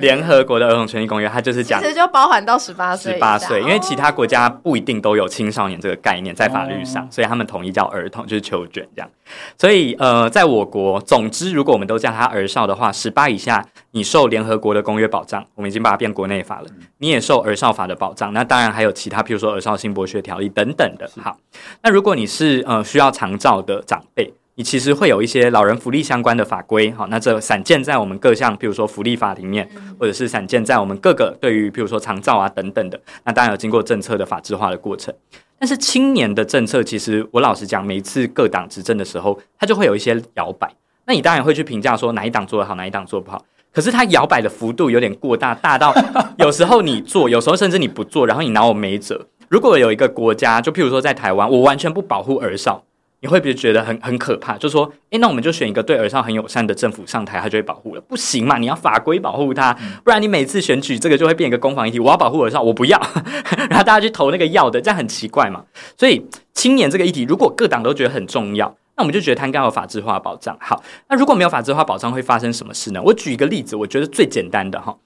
[0.00, 3.12] 联合国的儿童权益公约，它就是讲其实就包含到十八岁。
[3.12, 9.08] 十八岁，因为其他国家不一定都有青少年这个概念在法律上，所以他们统一叫儿童，就是 children 这样。
[9.56, 16.66] 所以呃，在我国，总之如果我们都叫他儿少的话，十八以下你受联合国的公约保障，我们已经把它变国内法了，
[16.98, 18.32] 你也受儿少法的保障。
[18.32, 21.08] 那当然还有其他，譬如说儿少性剥削条例等等的。
[21.22, 21.36] 好，
[21.82, 35.14] 那如果你是呃需要长照的长辈，你其实会有一些老人福利相关的法规，好，那这散见在我们各项，比如说福利法里面，或者是散见在我们各个对于比如说长照啊等等的，那当然有经过政策的法制化的过程。
[35.58, 40.72] 但是青年的政策，其实我老实讲，每一次各党执政的时候，它就会有一些摇摆。
[41.04, 43.44] 那你当然会去评价说哪一党做得好，哪一党做不好。
[43.70, 45.94] 可是它摇摆的幅度有点过大，大到
[46.38, 49.26] 有时候你做，有时候甚至你不做，然后你拿我没辙。
[49.50, 52.84] 如果有一个国家，就譬如说在台湾，我完全不保护儿少。
[53.22, 54.56] 你会不会觉得很很可怕？
[54.56, 58.00] 就说，诶，那我们就选一个对儿少很友善的政府上台，他就会保护了？
[58.00, 62.00] 不行嘛，你要法规保护他，不然你每次选举这个就会变一个攻防议题。
[62.00, 62.98] 我要保护儿少，我不要，
[63.68, 65.64] 然后大家去投那个要的，这样很奇怪嘛。
[65.98, 70.56] 所以青年这个议题，如果各党都觉得很重要，那我们就觉得它应该有法制化保障。
[70.58, 73.02] 好，那如果没有法制化保障，会发生什么事呢？
[73.02, 74.96] 我举一个例子，我觉得最简单的哈，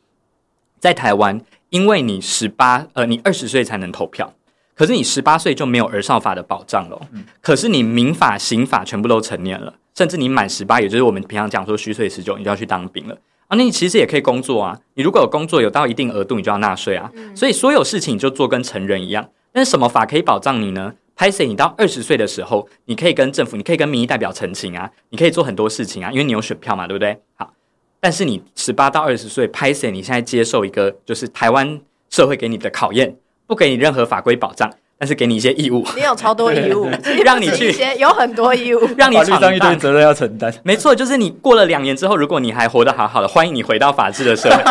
[0.78, 4.32] 在台湾，因为你十八，呃，你二十岁才能投票。
[4.74, 7.00] 可是你十八岁就没有儿少法的保障了。
[7.40, 13.14] 可是你民法、刑法全部都成年了，甚至你满十八，也就是我们平常讲说虚岁十九，你就要去当兵了
[13.46, 13.56] 啊。
[13.56, 14.78] 那你其实也可以工作啊。
[14.94, 17.10] 你如果有工作有到一定额度，你就要纳税啊。
[17.34, 19.28] 所以所有事情你就做跟成人一样。
[19.52, 20.94] 但是什么法可以保障你呢？
[21.16, 27.16] 拍谢你到二十岁的时候，你可以跟政府，你可以跟民意代表澄清啊，你可以做很多事情啊，因为你有选票嘛，对不对？
[27.36, 27.52] 好，
[28.00, 33.16] 但是你十八到二十岁拍谢，你现在接受一个就是台湾社会给你的考验。
[33.46, 35.84] 不给你任何法规保障，但是给你一些义务。
[35.96, 36.88] 你有超多义务，
[37.24, 40.52] 让你去有很多义务， 让你法律上一堆责任要承担。
[40.62, 44.62] 没错，就是你过了两年之后，如果你还活得好好的，欢迎你回到法治的社会。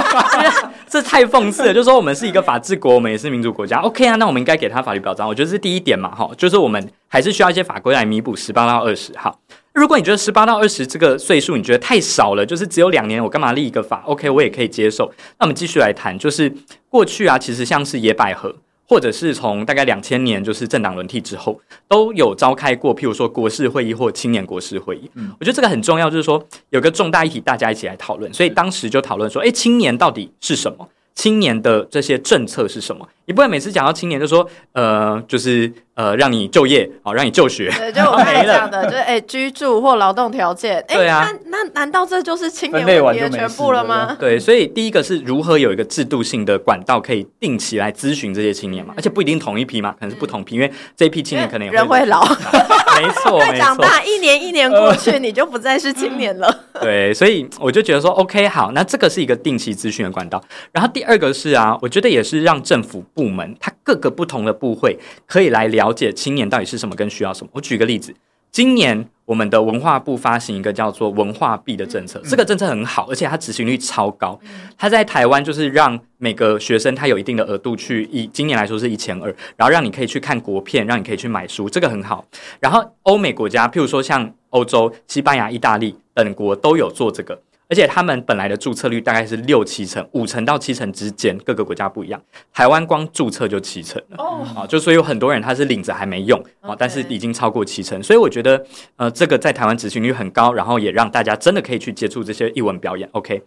[0.88, 3.80] 这太讽刺了，就是说我们是一个法治国，我们也是民主国家。
[3.80, 5.28] OK 啊，那我们应该给他法律保障。
[5.28, 9.12] 我觉得是第一点嘛，哈，就是我们还是需要一些法规来弥补十八到二十。
[9.18, 9.36] 好，
[9.74, 15.12] 如果你觉得十八到二十这个岁数你觉得太少了，就是只有两年，我干嘛立一个法？OK，我也可以接受。
[15.40, 16.54] 那我们继续来谈，就是
[16.90, 18.56] 过去啊，其实像是野百合。
[18.86, 25.10] 或者是从大概两千年，就是政党轮替之后，都有召开过，譬如说国事会议或青年国事会议。
[25.16, 28.32] 嗯，我觉得这个很重要，就是说有个重大议题，大家一起来讨论。
[28.34, 30.88] 所以当时就讨论说，哎，青年到底是什么？
[31.15, 33.08] 青年的这些政策是什么？
[33.26, 37.71] 你不会每次讲到青年就说，呃，就是呃，让你就业，好，让你就学。
[37.78, 40.84] 对，就我刚才讲的， 就是哎，居住或劳动条件。
[40.89, 44.17] 对啊，那那难道这就是青年问题的全部了吗？
[44.19, 52.26] 对，所以第一个是如何有一个制度性的管道，可以定期来咨询这些青年嘛，而且不一定同一批嘛，可能是不同批，因为这一批青年可能人会老，
[53.02, 56.66] 没错，没长大一年一年过去， 你就不再是青年了。
[56.82, 60.42] 对，所以我就觉得说，OK，好，那这个是一个定期资讯的管道。
[60.72, 63.56] 然后第二个是啊，我觉得也是让政府部门。
[63.60, 67.50] 它各个不同的部会可以来了解青年到底是什么跟需要什么。
[67.54, 68.14] 我举个例子，
[68.54, 74.39] 今年我们的文化部发行一个叫做文化币的政策，这个政策很好，而且它执行率超高。
[74.78, 82.24] 它在台湾就是让每个学生他有一定的额度去，以今年来说是一千二，然后让你可以去看国片，让你可以去买书，这个很好。
[82.60, 87.42] 然后欧美国家，譬如说像欧洲、西班牙、意大利等国都有做这个。
[87.69, 92.21] 而且他们本来的注册率大概是六七成，五成到七成之间，各个国家不一样。
[92.54, 98.02] 台湾光注册就七成了哦，啊，就所以有很多人他是领着还没用啊，但是已经超过七成。
[98.04, 98.63] 所以我觉得，
[98.97, 103.08] 呃，这个在台湾执行率很高，然后也让大家真的可以去接触这些艺文表演。
[103.13, 103.41] OK，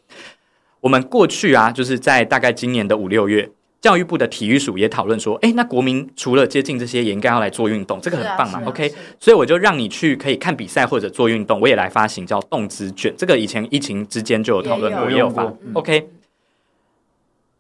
[0.81, 3.51] 我们过去啊，就是在大概今年的五六月。
[3.87, 8.61] 教育部的体育署也讨论说，哎，那国民除了接近这些，也应该要来做运动，这个很棒嘛。
[8.67, 15.55] OK，所以我就让你去可以看比赛或者做运动，我也来发行叫动资券，这个以前疫情之间就有讨论过，也有发。
[15.75, 16.09] OK，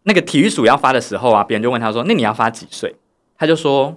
[0.02, 2.96] 那个体育署要发的时候啊，别人就问他说，那你要发几岁？
[3.38, 3.96] 他就说，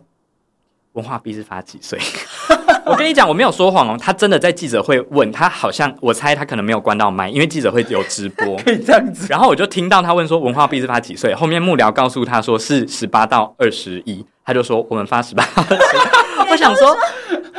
[0.94, 1.98] 文化币是发几岁？
[2.90, 9.28] 我跟你讲，我没有说谎哦，他真的在记者会问他，好像我猜他可能没有关到麦，因为记者会有直播， 可以这样子。
[9.30, 11.36] 然后我就听到他问说，文化币是发几岁？
[11.36, 16.50] 后面幕僚告诉他说是十八到二十一，他就说我们发十八到二十。
[16.52, 16.98] 我想说，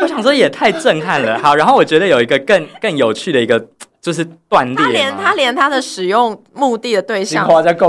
[0.00, 1.38] 我想说也太震撼了。
[1.38, 3.64] 好，然后我觉得有一个更更有趣的一个。
[4.00, 7.46] 就是断裂，他连他连他的使用目的的对象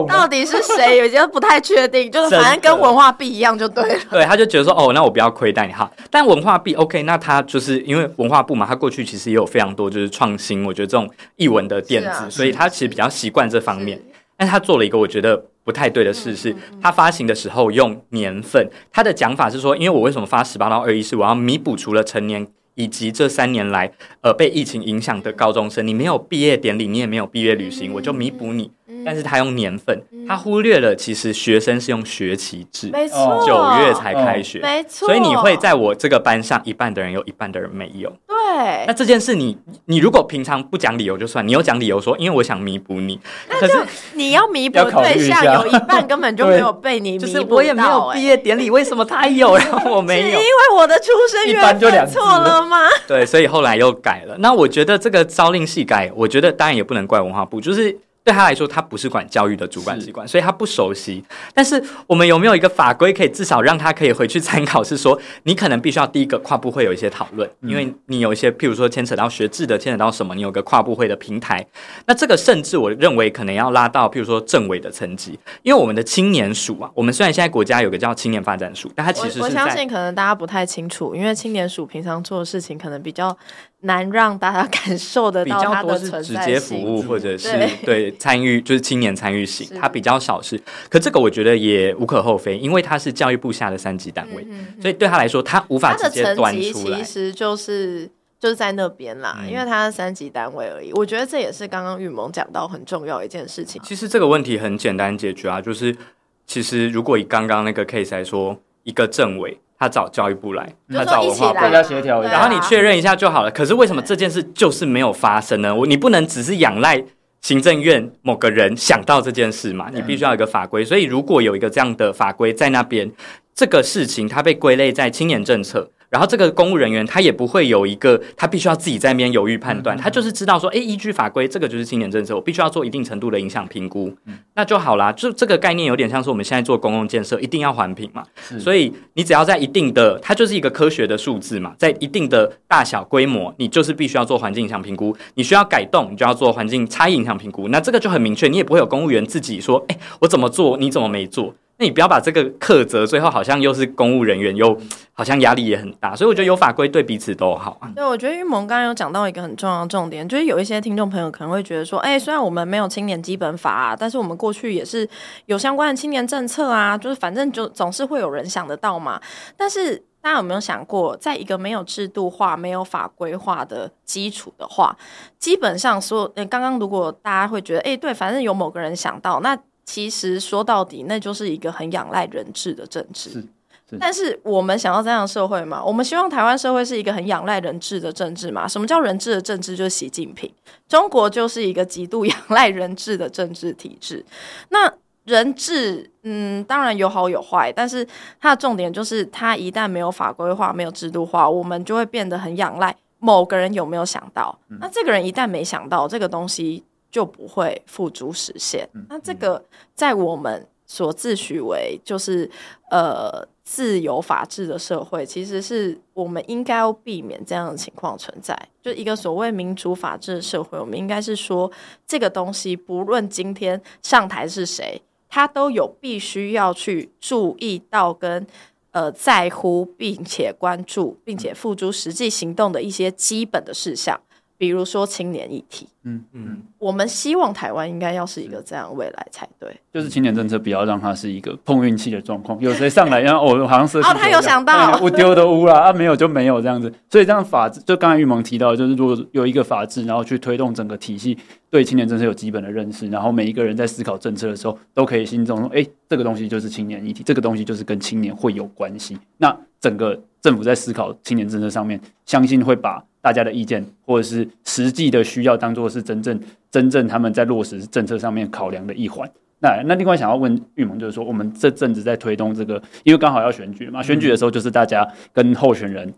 [0.07, 2.11] 到底是谁，有些不太确定。
[2.11, 4.01] 就是反正跟文化币一样就对了。
[4.09, 5.89] 对，他就觉得说，哦，那我不要亏待你哈。
[6.09, 13.97] 但文化币 OK，那他就是因为文化部嘛，他过去其实也有非常多就是创新，我觉得这种译文的电子，啊、所以他其实比较习惯这方面。
[14.35, 18.69] 但他做了一个我觉得不太对的事，是他发行的时候用年份。
[18.91, 22.45] 他的讲法是说，因为我为什么发十八到二一，是我要弥补除了成年。
[22.75, 28.71] 以及这三年来，呃，被疫情影响的高中生，你没有毕业典礼，你也没有毕业旅行，我就弥补你。
[29.05, 38.11] 但是他用年份，他忽略了其实学生是用学期制，没错，九月才开学，没错，所以你会在我这个班上，一半的人有，一半的人没有。
[38.27, 43.73] 对，那这件事你你如果平常不讲理由就算，你有讲理由说，因为我想弥补你，可是
[44.13, 50.25] 你要弥补对象有一半根本就没有 被你弥补到，就是我也没有毕业典礼，为什么他有，然后我没有？
[50.25, 52.77] 是因为我的出生月份错了吗？
[53.07, 54.35] 对，所以后来又改了。
[54.39, 57.97] 那我觉得这个朝令夕改，我觉得当然也不能怪文化部，就是。
[58.23, 61.23] 对他来说，他不是管教育的主管机关，所以他不熟悉。
[61.53, 64.83] 但是我们有没有一个法规，可以至少让他可以回去参考？
[64.83, 71.65] 是说，你可能必须要第一个跨部会有一些讨论，因为你有一些，譬如说牵扯到学制的，牵扯到什么，你有个跨部会的平台。
[72.05, 83.35] 那这个甚至我认为可能要拉到譬如说政委的层级，因为我们的青年署啊，我们虽然现在国家有个叫青年发展署，但它其实我相信可能大家不太清楚，因为青年署平常做的事情可能比较。
[83.83, 87.49] 难让大家感受得到它的存在性，比较多是直接服务或者是
[87.83, 90.61] 对参与，就是青年参与型，它比较少是。
[90.87, 96.99] 可这个我觉得也无可厚非，因为它是教育部下的三级单位，嗯嗯、所以对他来说，他无法直接端出来。
[96.99, 98.07] 其实就是
[98.39, 100.93] 就是在那边啦，嗯、因为它是三级单位而已。
[100.93, 103.81] 我觉得这也是刚刚雨萌讲到很重要一件事情。
[103.83, 105.97] 其实这个问题很简单解决啊，就是
[106.45, 109.59] 其实如果以刚刚那个 case 来说，一个政委。
[109.81, 113.49] 他找教育部来，他找文化部，大家协调一下，然后你确认一下就好了。
[113.49, 115.73] 可是为什么这件事就是没有发生呢？
[115.73, 117.03] 我你不能只是仰赖
[117.41, 119.89] 行政院某个人想到这件事嘛？
[119.91, 120.85] 你必须要有一个法规。
[120.85, 123.11] 所以如果有一个这样的法规在那边，
[123.55, 125.89] 这个事情它被归类在青年政策。
[126.11, 134.13] 然后这个公务人员他也不会有一个，他必须要自己在那边犹豫判断，他就是知道说，哎，依据法规，这个就是青年政策，我必须要做一定程度的影响评估，
[134.55, 135.09] 那就好啦。
[135.13, 138.25] 就这个概念有点像是我们现在做公共建设，一定要环评嘛。
[138.59, 145.15] 所以你只要在一定的，它就是一个科学的数字嘛，在一定的大小规模，你就是必须要做环境影响评估。
[145.35, 147.69] 你需要改动，你就要做环境差异影响评估。
[147.69, 151.55] 那这个就很明确，你也不会有公务员自己说，哎，我怎么做，你怎么没做。
[151.81, 154.79] 那你不要把这个苛责，最后好像又是公务人员，又
[155.13, 157.75] 好像压力也很大，所以我觉得有法规对彼此都好。
[157.95, 165.09] 对，我觉得玉萌刚刚有讲到一个很重要的重点，就是有一些听众朋友可能会觉得说，哎，虽然我们没有青年基本法啊，但是我们过去也是
[165.47, 169.19] 有相关的青年政策啊，就是反正就总是会有人想得到嘛。
[169.57, 174.95] 但是大家有没有想过，在一个没有制度化、没有法规化的基础的话，
[175.39, 179.57] 基本上说，诶，刚刚如果大家会觉得，哎，对，反正有某个人想到那。
[179.91, 183.29] 其实说到底，那就是一个很仰赖人治的政治。
[183.29, 185.83] 是，但是我们想要这样的社会嘛？
[185.83, 188.65] 我们希望台湾社会是一个很仰赖人治的政治嘛？
[188.65, 189.75] 什么叫人治的政治？
[189.75, 190.49] 就是习近平。
[190.87, 194.25] 中国就是一个极度仰赖人治的政治体制。
[194.69, 194.89] 那
[195.25, 198.07] 人治，嗯，当然有好有坏，但是
[198.39, 204.57] 它的重点就是，它一旦没有法规化、没有制度化，我们就会变得很仰赖某个人有没有想到。
[204.69, 204.77] 嗯。
[204.79, 206.85] 那这个人一旦没想到这个东西。
[207.11, 208.87] 就不会付诸实现。
[209.09, 212.49] 那这个在我们所自诩为就是
[212.89, 218.57] 呃自由法治的社会，其实是我们应该要避免这样的情况存在。
[218.81, 221.71] 就一个所谓民主法治的社会，我们应该是说
[222.07, 228.45] 这个东西，不论今天上台是谁，他都有必须要去注意到跟
[228.91, 234.19] 呃在乎，并且关注，并且付诸实际行动的一些基本的事项。
[234.61, 239.75] 比如说青年议题，嗯嗯，我们希望台湾应该要是一个这样未来才对。
[239.91, 246.93] 就是青年政策不要让它是一个碰运气的状况，有谁上来， 然后我好像是哦，他有想到， 我丢的乌啦，啊没有就没有这样子。
[247.09, 251.35] 所以这样法治，就刚才玉萌提到，就是如果有一个法治，然后去推动整个体系，
[251.71, 259.17] 对青年政策有基本的认识，然后每一个人在思考政策的时候，都可以心中说，哎，这个东西就是青年议题，这个东西就是跟青年会有关系。
[259.37, 263.03] 那整个政府在思考青年政策上面，相信会把。
[263.21, 269.29] 大家的意见，或者是实际的需要，当做是真正真正他们在落实政策上面考量的一环。
[269.59, 276.11] 那那另外想要问玉萌，就是说我们这阵子在推动这个，因为刚好要选举嘛，选举的时候就是大家跟候选人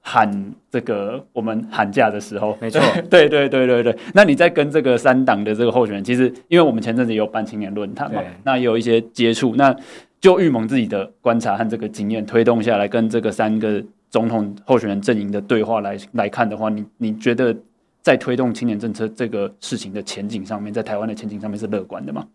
[0.00, 2.80] 喊这个我们喊价的时候，没错，
[3.10, 3.96] 对对对对对。
[4.14, 9.56] 那你在跟这个三党的这个候选人，其实因为我们前阵子也有办青年论坛嘛，那也有一些接触。
[9.56, 9.74] 那
[10.20, 17.56] 就玉萌自己的观察和这个经验推动下来，跟这个三个总统候选人阵营的对话来来看的话，你你觉得
[18.02, 22.26] 在推动青年政策这个事情的前景上面，在台湾的前景上面是乐观的吗？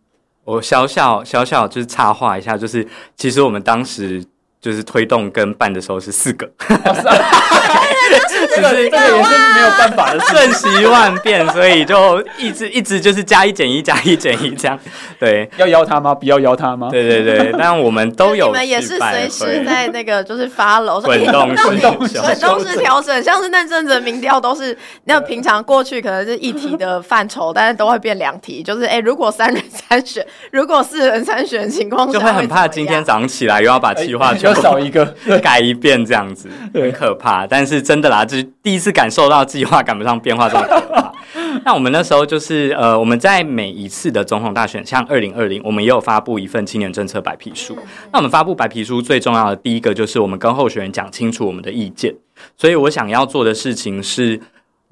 [0.43, 4.23] 我小小小小就是插话一下，就是其实我们当时。
[4.61, 14.77] 就是推动跟办的时候是四个， 只是这个也是没有办法的，瞬息万变，所以就一直一直就是加一减一加一减一这样。
[15.19, 16.13] 对，要邀他吗？
[16.13, 16.89] 不要邀他吗？
[16.91, 18.47] 对对对，但 我们都有。
[18.47, 35.05] 你们也是随时在那个就是发楼 滚动滚动滚动式调整，像是那阵子民调都是那平常过去可能是一题的范畴，但是都会变两题，就是哎，如果三人参选，如果四人参选的情况下，就会很怕今天早上起来又要把计划多少一个
[35.41, 37.45] 改一遍这样子，很可怕。
[37.45, 41.11] 但是真的啦，就是第一次感受到计划赶不上变化这么可怕。
[41.63, 47.77] 那我们那时候就是呃，我们在每一次的总统大选，像二零二零，我们也有发布一份青年政策白皮书。
[48.11, 52.13] 那我们发布白皮书最重要的第一个就是我们跟候选人讲清楚我们的意见。
[52.57, 54.39] 所以我想要做的事情是。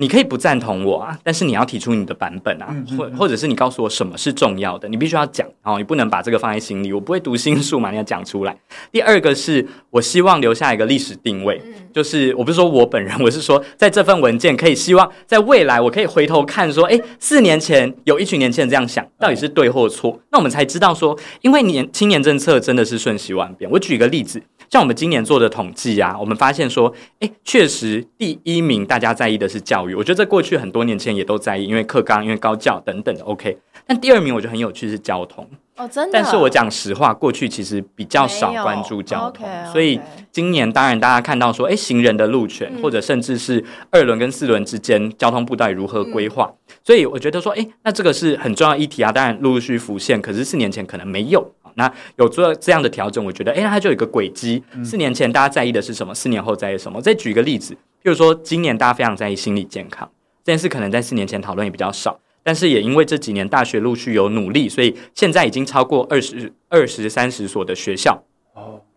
[0.02, 6.93] 你可以不赞同我啊，但是你要提出你的版本啊，或、嗯嗯、或者是你告诉我什么是重要的，你必须要讲哦，你不能把这个放在心里。
[6.93, 8.58] 我不会读心术嘛，你要讲出来。
[8.93, 20.20] 第二个是我希望留下一个历史定位，嗯、就是我不是说我本人，我是说在这份文件可以希望在未来我可以回头看说，诶，四年前有一群年轻人这样想，到底是对或错？
[20.32, 23.70] 那我们才知道说，因为年青年政策真的是瞬息万变。
[23.72, 24.42] 我举一个例子。
[24.70, 29.96] 像我们今年做的统计啊，我们发现说，诶，确实第一名大家在意的是教育。
[29.96, 33.24] 我觉得这过去很多年前也都在意，因为课纲、因为高教等等的。
[33.24, 35.50] OK，但第二名我觉得很有趣是交通。
[35.80, 36.12] 哦，真的。
[36.12, 40.00] 但是我讲实话，过去其实比较少关注交通，所以
[40.32, 46.52] 今年当然大家看到说，诶，行人的路权，或者甚至是二轮跟四轮之间交通部到底如何规划，
[46.84, 49.12] 所以我觉得说，诶，那这个是很重要议题啊。
[49.12, 51.52] 当然陆陆续续浮现，可是四年前可能没有。
[51.76, 54.62] 那有做这样的调整，我觉得，哎，那它就有一个轨迹。
[54.84, 56.14] 四年前大家在意的是什么？
[56.14, 57.00] 四年后在意什么？
[57.02, 60.10] 再举一个例子，譬如说，今年大家非常在意心理健康
[60.44, 68.24] 这件事，可能在四年前讨论也比较少，但是也因为这几年大学陆续有努力，所以现在已经超过二十二十三十所的学校，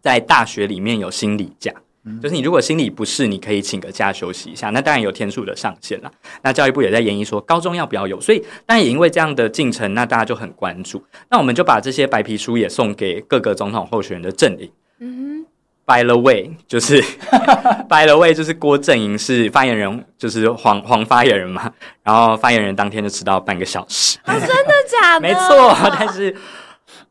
[0.01, 1.73] 在大学里面有心理假。
[2.21, 4.71] 就是你如果心理不适，你可以请个假休息一下。
[4.71, 6.11] 那当然有天数的上限了。
[6.43, 8.21] 那教育部也在研议说，高中要不要有？
[8.21, 11.01] 所以当然也因为这样的进程，那大家就很关注。
[11.31, 14.69] 那我们就把这些白皮书也送给各个总统候选人的阵营。
[14.99, 15.47] 嗯哼
[15.85, 17.03] ，By the way，就是
[17.89, 21.71] By the way，就是郭正莹是发言人，就是黄黄发言人嘛。
[22.03, 24.19] 然后发言人当天就迟到半个小时。
[24.25, 25.21] 啊，真的假的？
[25.23, 26.35] 没错，但是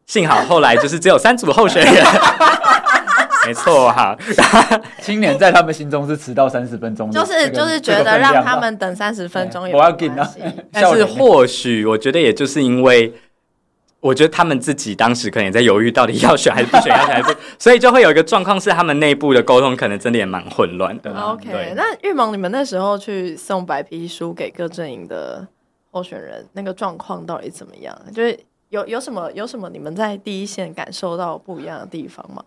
[0.06, 1.94] 幸好后来就是只有三组候选人。
[3.44, 4.16] 没错哈，
[5.02, 10.40] 青年在他们心中是迟到三十分钟，就是就是觉得让他们等三十分钟也没关系。
[10.72, 13.12] 但是或许我觉得也就是因为，
[14.02, 21.12] 我觉得他们自己当时可能也在犹豫到底要选还是不选，要选还是不， 所以就会有一个状况是他们内部的沟通可能真的也蛮混乱的。
[21.22, 25.47] OK，那玉萌，你们那时候去送白皮书给各阵营的
[25.91, 27.95] 候选人，那个状况到底怎么样？
[28.14, 28.38] 就是
[28.70, 32.43] 有有什么有什么你们在第一线感受到不一样的地方吗？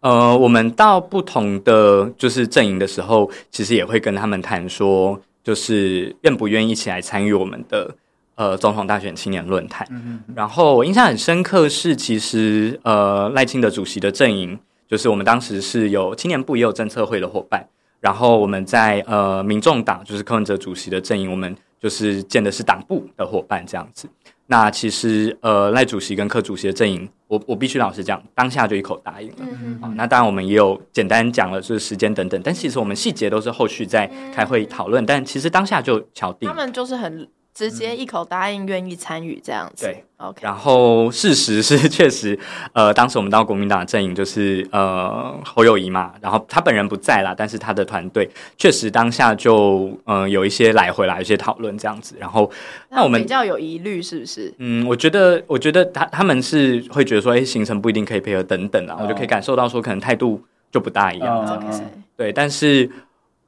[0.00, 7.94] 呃，我们到不同的就是阵营的时候，其实也会跟他们谈说，就是愿不愿意一起来参与我们的
[8.36, 9.86] 呃总统大选青年论坛。
[9.90, 10.20] 嗯。
[10.34, 14.58] 然后我印象很深刻是，其实呃赖清德主席的阵营，
[14.88, 17.68] 就是我们当时是有青年部也有政策会的伙伴，
[18.00, 24.08] 然后我们在呃民众党就是柯文哲主席的阵营，我们就是建的是党部的伙伴这样子。
[24.48, 29.34] 那其实，呃，赖主席跟柯主席的阵营，我我必须老实讲，当下就一口答应了。
[29.40, 35.02] 嗯、哼那当然，我们也有简单讲了，就是时间等等，但其实我们细节都是后续在开会讨论。
[35.02, 37.26] 嗯、但其实当下就敲定，他们就是很。
[37.56, 40.40] 直接一口答应愿意参与这样子，对，OK。
[40.42, 42.38] 然后事实是确实，
[42.74, 48.28] 呃，当时我们到国民党的阵营就是呃侯友谊嘛，然后他本人不在啦，但是他的团队
[48.58, 52.14] 确实当下就呃有一些来回来一些讨论这样子。
[52.20, 52.50] 然后
[52.90, 54.52] 那我们比较有疑虑是不是？
[54.58, 59.04] 嗯，我觉得我觉得他他们是会觉得说，哎，行程不一定可以配合等等啊，oh.
[59.04, 61.34] 我就可以感受到说，可能态度就不大一样。
[61.38, 61.74] Oh.
[62.18, 62.90] 对，但是。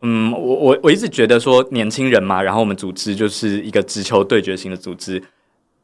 [0.03, 5.23] 嗯，我我我一直觉得说年轻人嘛，然后我们组织就是一个直球对决型的组织，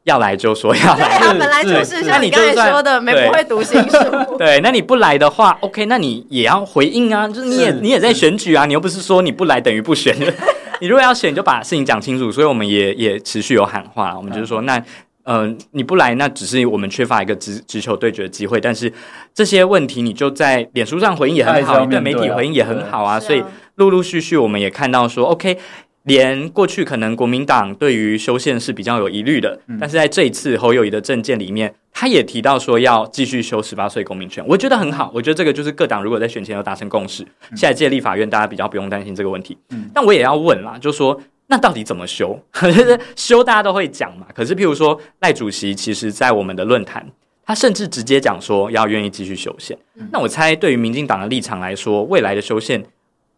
[0.04, 1.18] 要来就说要来。
[1.18, 4.36] 对啊，本来就是像你刚才说的，没不会读心术。
[4.38, 10.16] 对，那你不来的话，OK，那你也要回应啊，就是你也你也在选举啊，你又不是说你不来等于不选。
[10.80, 12.30] 你如果要选，你就把事情讲清楚。
[12.30, 14.82] 所以我们也也持续有喊话，我们就是说那。
[15.24, 18.60] 呃，你不来，那只是我们缺乏一个直直球对决的机会。
[18.60, 18.92] 但是
[19.32, 23.18] 这些问题，你就在脸书上回应也很好，对媒体回应也很好啊。
[23.18, 23.42] 所以
[23.76, 25.58] 陆陆续续我们也看到说，OK。
[26.04, 35.10] 连过去可能国民党对于修宪是比较有疑虑的，嗯、但是在这一次侯友谊的政见里面，他也提到说要继续修十八岁公民权，我觉得很好。
[35.14, 39.56] 我觉得这个就是各党如果在选前有达成共识，嗯、下一届立法院大家比较不用担心这个问题。
[39.70, 42.38] 嗯、但我也要问啦，就说那到底怎么修？
[43.16, 44.26] 修大家都会讲嘛。
[44.34, 47.10] 可是譬如说赖主席，其实在我们的论坛，
[47.46, 49.74] 他甚至直接讲说要愿意继续修宪。
[49.96, 52.84] 嗯、那我猜对于民进党的立场来说，未来的修宪。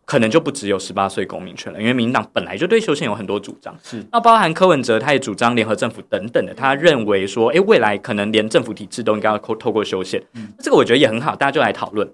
[0.07, 12.09] 可能就不只有十八岁公民权了，因为民进党本来就对修宪有很多主张，是那包含柯文哲，他也主张联合政府等等的，他认为说，诶，未来可能连政府体制都应该要透透过修宪，嗯，这个我觉得也很好，大家就来讨论。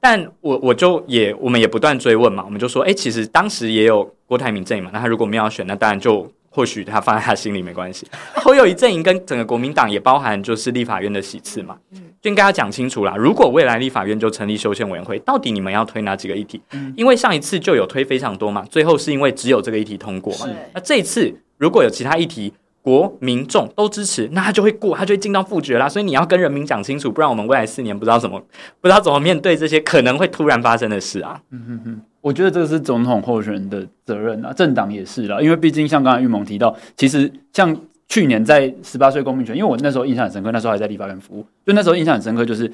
[0.00, 6.30] 但我我就也我们也不断追问嘛，我们就说，诶，其实当时也有郭台铭阵营嘛，那他如果没有要选，那当然就。
[6.50, 8.06] 或许他放在他心里没关系。
[8.34, 11.78] 侯友谊阵营跟整个国民党也包含就是立法院的席次嘛，
[12.20, 13.14] 就应该要讲清楚啦。
[13.16, 16.60] 如果未来立法院就成立修宪委员会，到底你们要推哪几个议题？
[16.96, 20.48] 因为上一次就有推非常多嘛，最后是因为只有这个议题通过嘛。
[20.74, 22.52] 那这一次如果有其他议题，
[22.82, 25.88] 国民众都支持，那他就会过，他就会进到复决啦。
[25.88, 28.40] 所以你要跟人民讲清楚，不然我们未来四年不知道怎么
[28.80, 31.40] 不知道怎么面对这些可能会突然发生的事啊。
[31.50, 35.40] 嗯哼哼，我觉得这个是总统候选人的责任啊，政党也是啦。
[35.40, 37.76] 因为毕竟像刚才玉萌提到，其实像
[38.08, 42.72] 去年在十八岁公民权，因为我那时候印象很深刻，那时候还在立法院服务，就那时候印象很深刻，就是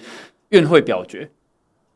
[0.51, 1.29] 院会表决。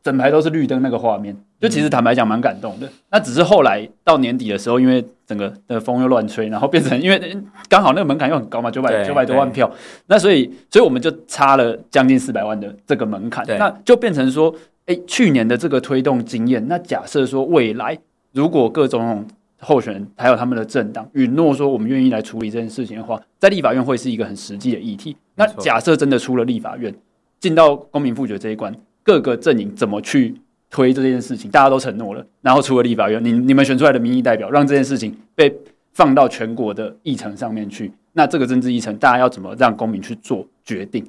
[0.02, 2.88] 整排都是绿灯那个画面，就其实坦白讲蛮感动的。
[3.10, 7.36] 那只是后来到年底的时候，因为整个的风又乱吹，然后变成 因为
[7.68, 9.70] 刚好那个门槛又很高嘛，九百九百多万票，
[10.06, 14.54] 那所以所以我们就差了将近四百万的这个门槛，那就变成说，
[14.86, 17.98] 哎，去年的这个推动经验，那假设说未来
[18.32, 19.26] 如果各种
[19.58, 25.14] 候选人还有他们的政党允诺说我们愿意来处理这件事情的话，在立法院会是一个很实际的议题。
[25.34, 26.94] 那假设真的出了立法院，
[27.38, 28.74] 进到公民复决这一关。
[29.02, 30.34] 各个阵营怎么去
[30.70, 35.52] 推这件事情，大家都承诺了，然后出了立法院，你你们选出来的民意代表，让这件事情被
[35.92, 41.04] 放到全国的议程上面去，那这个政治议程，大家要怎么让公民去做决定？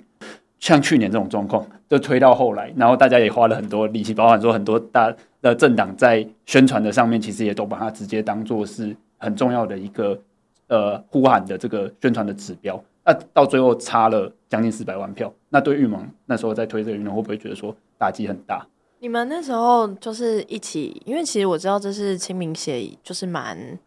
[0.59, 5.11] 像去年这种状况，就推到后来，然后大家也花了很多力气，包含说很多大
[5.41, 10.19] 的政党在宣传的上面，其实也都把它直接当做是很重要的一个
[10.67, 12.81] 呃呼喊的这个宣传的指标。
[13.04, 18.68] 那到最后差了将近四百万票，那对玉盟那时候在推这个运动，会不会觉得说打击很大？
[18.99, 23.80] 你们那时候就是一起，因为其实我知道这是亲民协议，就是蛮。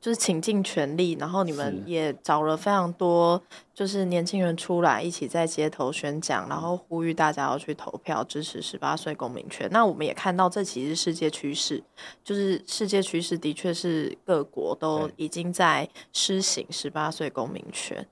[0.00, 3.42] 就是倾尽全力，然后你们也找了非常多，
[3.74, 9.68] 就是年轻人出来一起在街头宣讲，然后呼吁大家要去投票支持十八岁公民权。
[9.72, 11.82] 那我们也看到，这其实是世界趋势，
[12.22, 18.06] 就是世界趋势的确是各国都已经在施行十八岁公民权。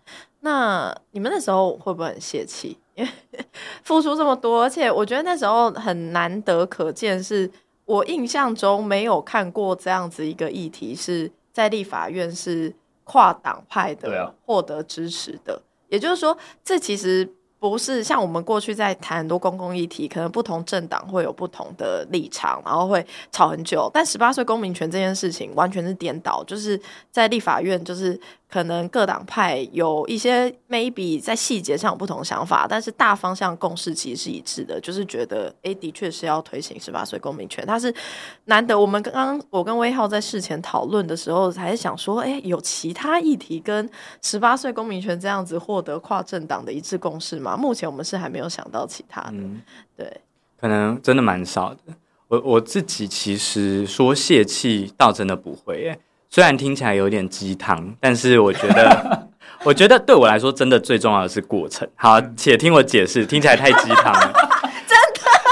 [0.46, 2.78] 那你们那时候会不会很泄气？
[2.94, 3.10] 因 为
[3.82, 7.50] 付出这么多，而且我觉得那时候很难得可见，是
[7.84, 11.32] 我印象中没有看过这样子一个议题是。
[11.56, 12.70] 在立法院是
[13.02, 17.26] 跨党派的获得支持的，也就是说，这其实
[17.58, 23.90] 不是像我们过去在谈很多公共议题，可能不同政党会有不同的立场，然后会吵很久。
[23.90, 26.78] 但十八岁公民权这件事情完全是颠倒，就是
[27.10, 28.20] 在立法院就是。
[28.48, 37.66] 可能各党派有一些 maybe 在细节上有不同想法，但是大方向共识其实是一致的，就是觉得哎，的确是要推行十八岁公民权。
[37.66, 37.92] 它是
[38.44, 43.90] 难得，我们刚刚我跟威浩在事前讨论的时候，还是想说，哎，有其他议题跟
[44.22, 47.56] 十八岁公民权这样子获得跨政党的一致共识吗？
[47.56, 49.60] 目前我们是还没有想到其他的，嗯、
[49.96, 50.20] 对，
[50.60, 51.80] 可能真的蛮少的。
[52.28, 55.98] 我我自己其实说泄气，倒真的不会，哎。
[56.36, 59.26] 虽然听起来有点鸡汤，但是我觉得，
[59.64, 61.88] 我觉得对我来说，真的最重要的是过程。
[61.94, 64.32] 好，且听我解释，听起来太鸡汤了。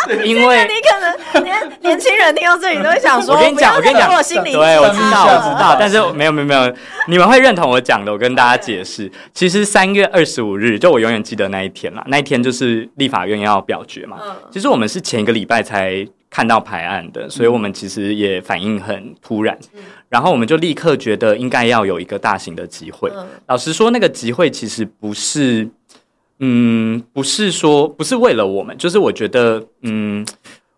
[0.07, 6.75] 真的，因为你可能年年轻人听到这里都会想说：“我跟你讲，我跟你讲，我心里对，我知道，我知道。”但是没有，没有，没有，
[7.09, 8.13] 你们会认同我讲的。
[8.13, 12.05] 我跟大家解释，其实三月二十五日，就我永远记得那一天啦。
[12.09, 14.19] 那一天就是立法院要表决嘛。
[14.51, 16.07] 其实我们是前一个礼拜才。
[16.35, 23.09] 看到排案的，所以我们其实也反应很突然，嗯、然后我们就立刻觉得应该要有一个大型的集会。
[23.15, 25.69] 嗯、老实说，那个集会其实不是，
[26.41, 30.27] 嗯，不是说不是为了我们，就是我觉得，嗯，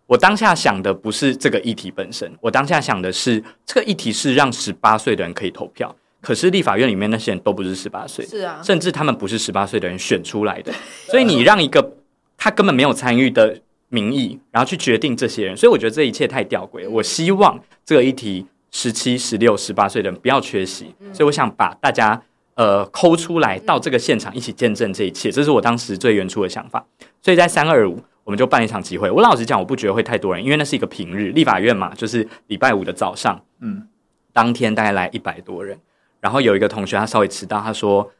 [0.06, 10.70] 我当下想的不是这个议题本身，我当下想的是这个议题是让十八岁的人可以投票，可是立法院里面那些人都不是十八岁，是啊，甚至他们不是十八岁的人选出来的，
[11.08, 11.94] 所以你让一个
[12.36, 13.58] 他根本没有参与的。
[13.88, 16.90] 民意，然后去决定这些人，所以我觉得这一切太吊诡了。
[16.90, 22.20] 我希望这个议题，十七、十六、十八岁的人不要缺席，所以我想把大家
[22.54, 26.84] 呃抠出来到这个现场一起见证这一切，这是我当时最原初的想法。
[27.22, 29.10] 所以在三二五，我们就办了一场集会。
[29.10, 33.86] 我老实讲，我不觉得会太多人，因为那是一个平日，立法院嘛，就是礼拜五的早上，嗯，
[34.32, 35.78] 当天大概来一百多人。
[36.20, 38.10] 然后有一个同学他稍微迟到，他说。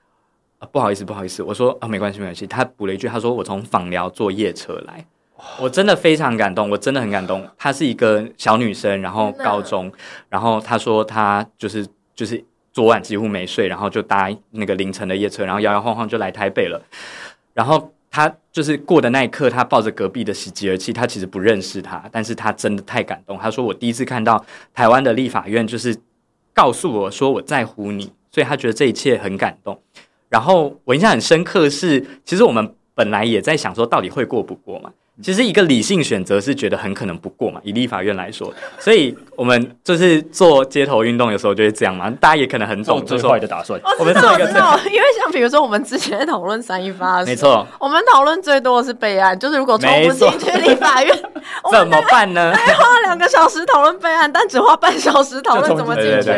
[0.59, 2.47] 啊，不好意思，不好意思，我说啊，没关系，没关系。
[2.47, 5.05] 他补了一句，他说我从访寮坐夜车来，
[5.59, 7.47] 我真的非常感动，我真的很感动。
[7.59, 9.93] 她是一个小女生，然后高中，
[10.29, 16.81] 然后她说她就是就是昨晚几乎没睡，然后就搭那个凌晨的夜车，然后摇摇晃晃就来台北了。
[17.53, 23.39] 然后她就是过的那一刻，她抱着隔壁的喜极而泣，她其实不认识他，但是她真的太感动。
[23.39, 25.97] 她说我第一次看到台湾的立法院，就是
[26.55, 29.81] 告诉我说我在乎你，所以她觉得这一切很感动。
[30.29, 34.91] 然后我印象很深刻是，其实我们本来也在想说，到底会过不过嘛？
[35.23, 42.11] 其实一个理性选择是觉得很可能不过嘛，以立法院来说，所以我们就是做街头运动，有时候就会这样嘛。
[42.21, 43.81] 大家也可能很懂最坏的打算。
[43.99, 44.45] 我们做一个，
[44.91, 51.17] 因为像比如说我们之前讨论三一八，没错，我们讨论最多的是备案，就是如果冲不进去立法院，
[51.73, 52.53] 怎么办呢？
[52.55, 56.31] 还 花两个小时讨论备案，但只花半小时讨论怎么进去。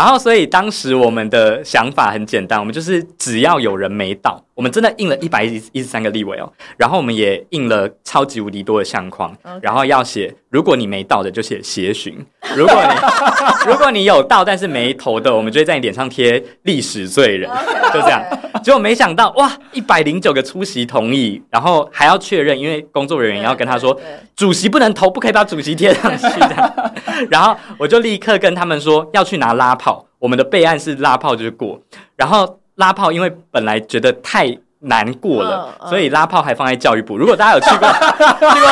[0.00, 4.42] 然后，所以当时我们的想法很简单，我们就是只要有人没到。
[4.54, 12.14] 我们真的印了一百一十三个立委哦，然后我们也印了超级无敌多的相框.然后要写，如果你没到的就写协询，
[12.54, 12.90] 如果你
[13.70, 17.50] 如果你有到但是没投的，我们就会在你脸上贴历史罪人.
[17.92, 18.22] 就这样。
[18.62, 23.98] 结果没想到哇，一百零九个出席同意，然后还要确认，因为工作人员要跟他说，
[24.36, 26.92] 主席不能投，不可以把主席贴上去这样。
[27.30, 31.80] 然后我就立刻跟他们说要去拿拉炮，我们的备案是拉炮就是过，
[32.16, 32.56] 然后。
[32.76, 37.18] 拉炮，因为本来觉得太难过了，所以拉炮还放在教育部。
[37.18, 38.70] 如果大家有去过，去过。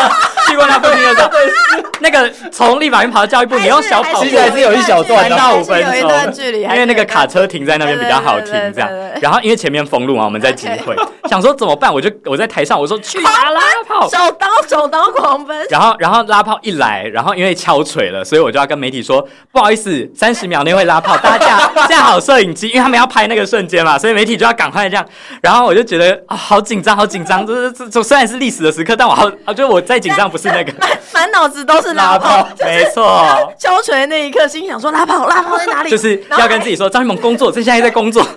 [0.49, 1.31] 去过那附近的时候，
[2.01, 8.89] 那个从立法院跑到教育部，你用小跑，其实还是有一小段，三到五分钟，因为那个卡车停在那边比较好停，这样。
[9.21, 10.97] 然后因为前面封路嘛，我们在集会，
[11.29, 11.93] 想说怎么办？
[11.93, 15.67] 我就我在台上，我说去拿拉炮，手刀手刀狂奔。
[15.69, 25.05] 然后然后拉炮一来，然后因为敲锤了，所以我就要跟媒体说不好意思，三十秒内会拉炮，大家 架架好摄影机，因为他们要拍那个瞬间嘛，所以媒体就要赶快这样。
[25.43, 30.38] 然后我就觉得啊，好紧张，好紧张，这这这虽然是历史的时刻，但我好啊，就我再紧张不。
[30.39, 30.73] 是那个
[31.13, 33.53] 满脑子都是拉炮，没错。
[33.59, 35.91] 敲锤那一刻，心想说拉炮，拉炮在哪里？
[35.91, 38.25] 就是要跟自己说，张艺萌工作，这现在在工作。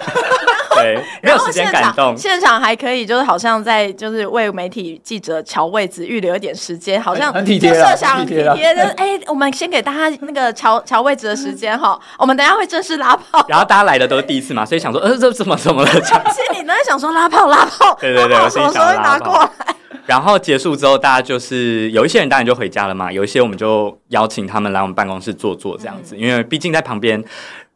[0.74, 2.18] 对，没有时间感动。
[2.18, 8.74] 现场还可以，就是好像在就是为媒体记者瞧位置，预留一点时间，好像很体贴啊，很体贴。
[8.96, 13.46] 哎，我们先给大家那个瞧瞧位置的时间哈，我们等下会正式拉炮。
[13.50, 15.92] 然后大家来的都是第一次嘛，所以想说，呃，这怎么怎么了？
[15.92, 16.02] 心
[16.54, 17.96] 里在想说拉炮，拉炮。
[18.00, 19.76] 对对对，我心里想拿过来。
[20.08, 27.24] 然后结束之后，大家就是有一些人当然就回家了嘛，有一些我们就邀请他们来我们办公室坐坐这样子，因为毕竟在旁边。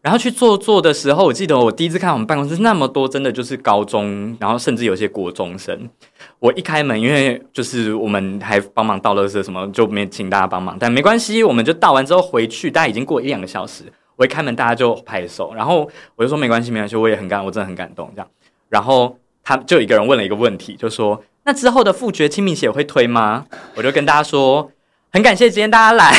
[0.02, 5.90] 然后去坐坐的时候，我记得我第一次看我们办公室那么多，真的就是高中，然后甚至有些国中生。
[6.38, 13.86] 我一开门，因为就是我们还帮忙倒垃圾什么，就没请大家帮忙，但没关系，我们就倒完之后回去，大概已经过一两个小时。
[14.16, 18.28] 我一开门，大家就拍手，然后我就说没关系，没关系，我也很感，我真的很感动这样。
[18.70, 21.24] 然后他就一个人问了一个问题，就说。
[21.48, 23.46] 那之后的复决清明节会推吗？
[23.76, 24.72] 我就跟大家说，
[25.14, 26.12] 很感谢今天大家来。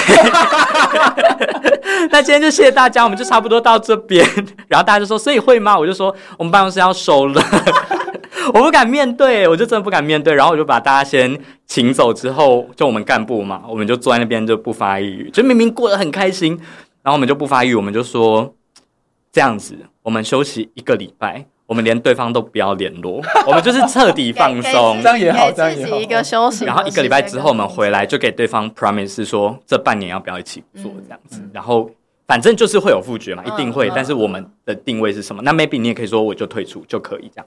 [2.13, 4.25] 那今天就谢谢大家，我们就差不多到这边。
[4.69, 5.77] 然后大家就说，所以会吗？
[5.77, 7.43] 我就说，我们办公室要收了，
[8.55, 10.33] 我不敢面对，我就真的不敢面对。
[10.33, 16.57] 然后我就把大家先请走，之后就我们干部嘛，我们就坐在那边就不发一语，就明明过得很开心，
[17.03, 18.55] 然后我们就不发一语，我们就说
[19.33, 21.47] 这样子，我们休息一个礼拜。
[21.67, 25.97] 我们连对方都不要联络，我们就是彻底 放松， 这样也好，这样也好。
[26.01, 31.43] 一个休息，然后一个礼拜之后我们回来就给对方 promise 说，这半年要不要一起做这样子。
[31.53, 31.91] 然后
[32.27, 33.91] 反正就是会有复决嘛，一定会。
[33.95, 35.43] 但是我们的定位是什么？
[35.43, 37.47] 那 maybe 你也可以说我就退出就可以这样。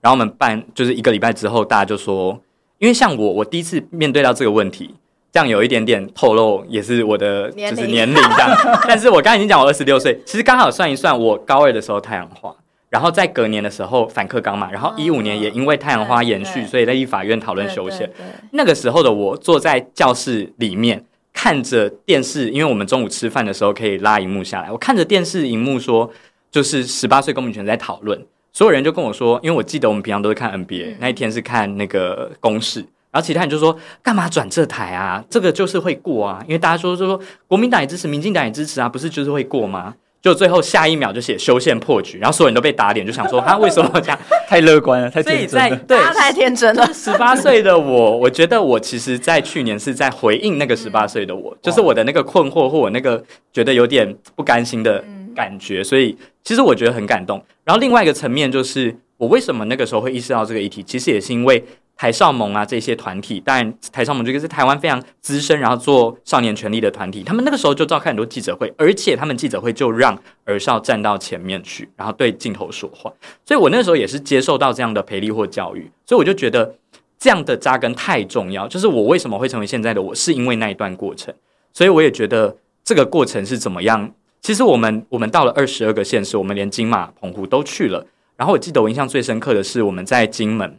[0.00, 2.40] 然后我们办就是一个礼拜之后，大家就说，
[2.78, 4.94] 因为像我，我第一次面对到这个问题，
[5.32, 8.56] 这样有一点点透露，也是我的就是年龄这样。
[8.86, 12.54] 但是我刚才已经讲我二十六岁，其实刚好算一算，我高二的时候太阳花。
[12.88, 18.10] 然后在隔年的时候反克纲嘛，然后一五年也因为太阳花延续，所以在立法院讨论修宪。
[18.52, 26.10] 那个时候的我坐在教室里面看着电视，因为我们中午吃饭的时候可以拉荧幕下来，我看着电视荧幕说，
[26.50, 32.80] 就是十八岁公民权在讨论，所有人就跟我说，因为我记得我们平常都是看 NBA，那一天是看那个公式，
[33.10, 35.22] 然后其他人就说干嘛转这台啊？
[35.28, 39.94] 这个就是会过啊，因为大家说就说国民党也支持，民进党也支持啊，不是就是会过吗？
[40.26, 44.18] 就最后下一秒就写修宪破局，然后所有人都被打脸，就想说他 为什么这样？
[44.48, 45.76] 太乐观了，太天真了。
[45.86, 46.84] 对，太天真了。
[46.92, 53.22] 十八岁的我，我觉得我其实，在去年是在回应那个十八岁的我，就是我的那个困惑或我那个
[53.52, 57.40] 觉得有点不甘心的感觉，所以其实我觉得很感动。
[57.62, 61.64] 然后另外一个层面就是，我为什么那个时候会意识到这个议题，其实也是因为
[61.96, 73.10] 台少盟啊这些团体，当然台少盟这个是台湾非常资深，然后做少年权利的团体，他们那个时候就召开很多记者会，而且他们记者会就让儿少站到前面去，然后对镜头说话。
[73.44, 76.74] 所以我那时候也是接受到这样的培力或教育，所以我就觉得
[77.18, 78.68] 这样的扎根太重要。
[78.68, 81.34] 就是我为什么会成为现在的我，是因为那一段过程。
[81.72, 84.12] 所以我也觉得这个过程是怎么样。
[84.42, 88.06] 其实我们我们到了二十二个县市，我们连金马、澎湖都去了。
[88.36, 90.78] 然后我记得我印象最深刻的是我们在金门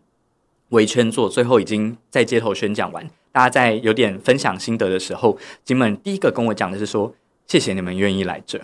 [0.69, 7.13] 围圈坐，最后已经在街头宣讲完，大家在有点分享心得的时候，金门第一个跟我讲的是说
[7.47, 8.59] ：“谢谢你们愿意来这。”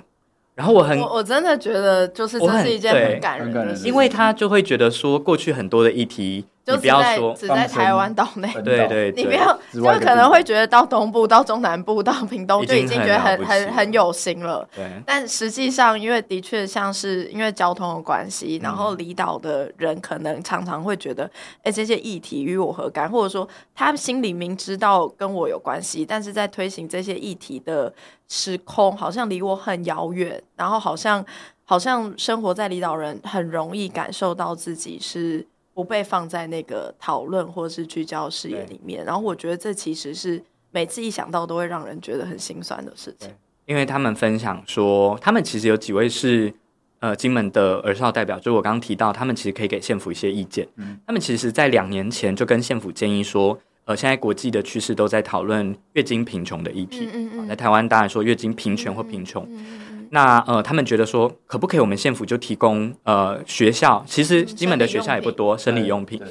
[0.55, 6.45] 然后我很我我真的觉得就是这是一件很感人的事，因为他就会觉得说过去很多的议题。
[6.65, 14.65] 就不要说只在台湾岛内，对对，你不要就可能会觉得到东部、到中南部、到屏东就已经觉得很很很有心了。
[14.73, 21.29] 对，但实际上，因为的确像是因为交通的关系，然后离岛的人可能常常会觉得，
[21.63, 23.11] 哎，这些议题与我何干？
[23.11, 23.45] 或者说，
[23.75, 27.93] 他心里明知道跟我有关系，但是在推行这些议题的
[28.29, 31.25] 时空，好像离我很遥远，然后好像
[31.65, 35.45] 好像生活在离岛人很容易感受到自己是。
[35.73, 43.29] 不被放在那个讨论或是聚焦视野里面，然后我觉得这其实是每次一想到都会让人觉得很心酸的事情。
[43.65, 46.53] 因为他们分享说，他们其实有几位是
[46.99, 50.67] 呃金门的儿少代表，就我刚刚提到，他们其实可以给县府一些意见。
[50.75, 57.09] 嗯，他们其实在两年前就跟县府建议说，呃，现在国际的趋势都在讨论月经贫穷的议题。
[57.13, 59.43] 嗯嗯，在台湾当然说月经平权或贫穷。
[59.49, 64.05] 嗯嗯那呃，他们觉得说，可不可以我们县府就提供呃学校？
[64.07, 66.21] 其实金门的学校也不多，生理用品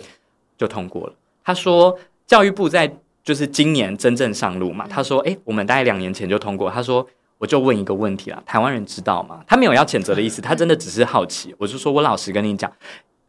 [0.56, 1.12] 就通过了。
[1.42, 4.86] 他说，教育部在就是今年真正上路嘛。
[4.88, 6.70] 他说，哎，我们大概两年前就通过。
[6.70, 7.04] 他说，
[7.38, 9.42] 我就问一个问题啦，台湾人知道吗？
[9.48, 11.52] 他没有要谴责的意思，他真的只是好奇。
[11.58, 12.70] 我就说我老实跟你讲，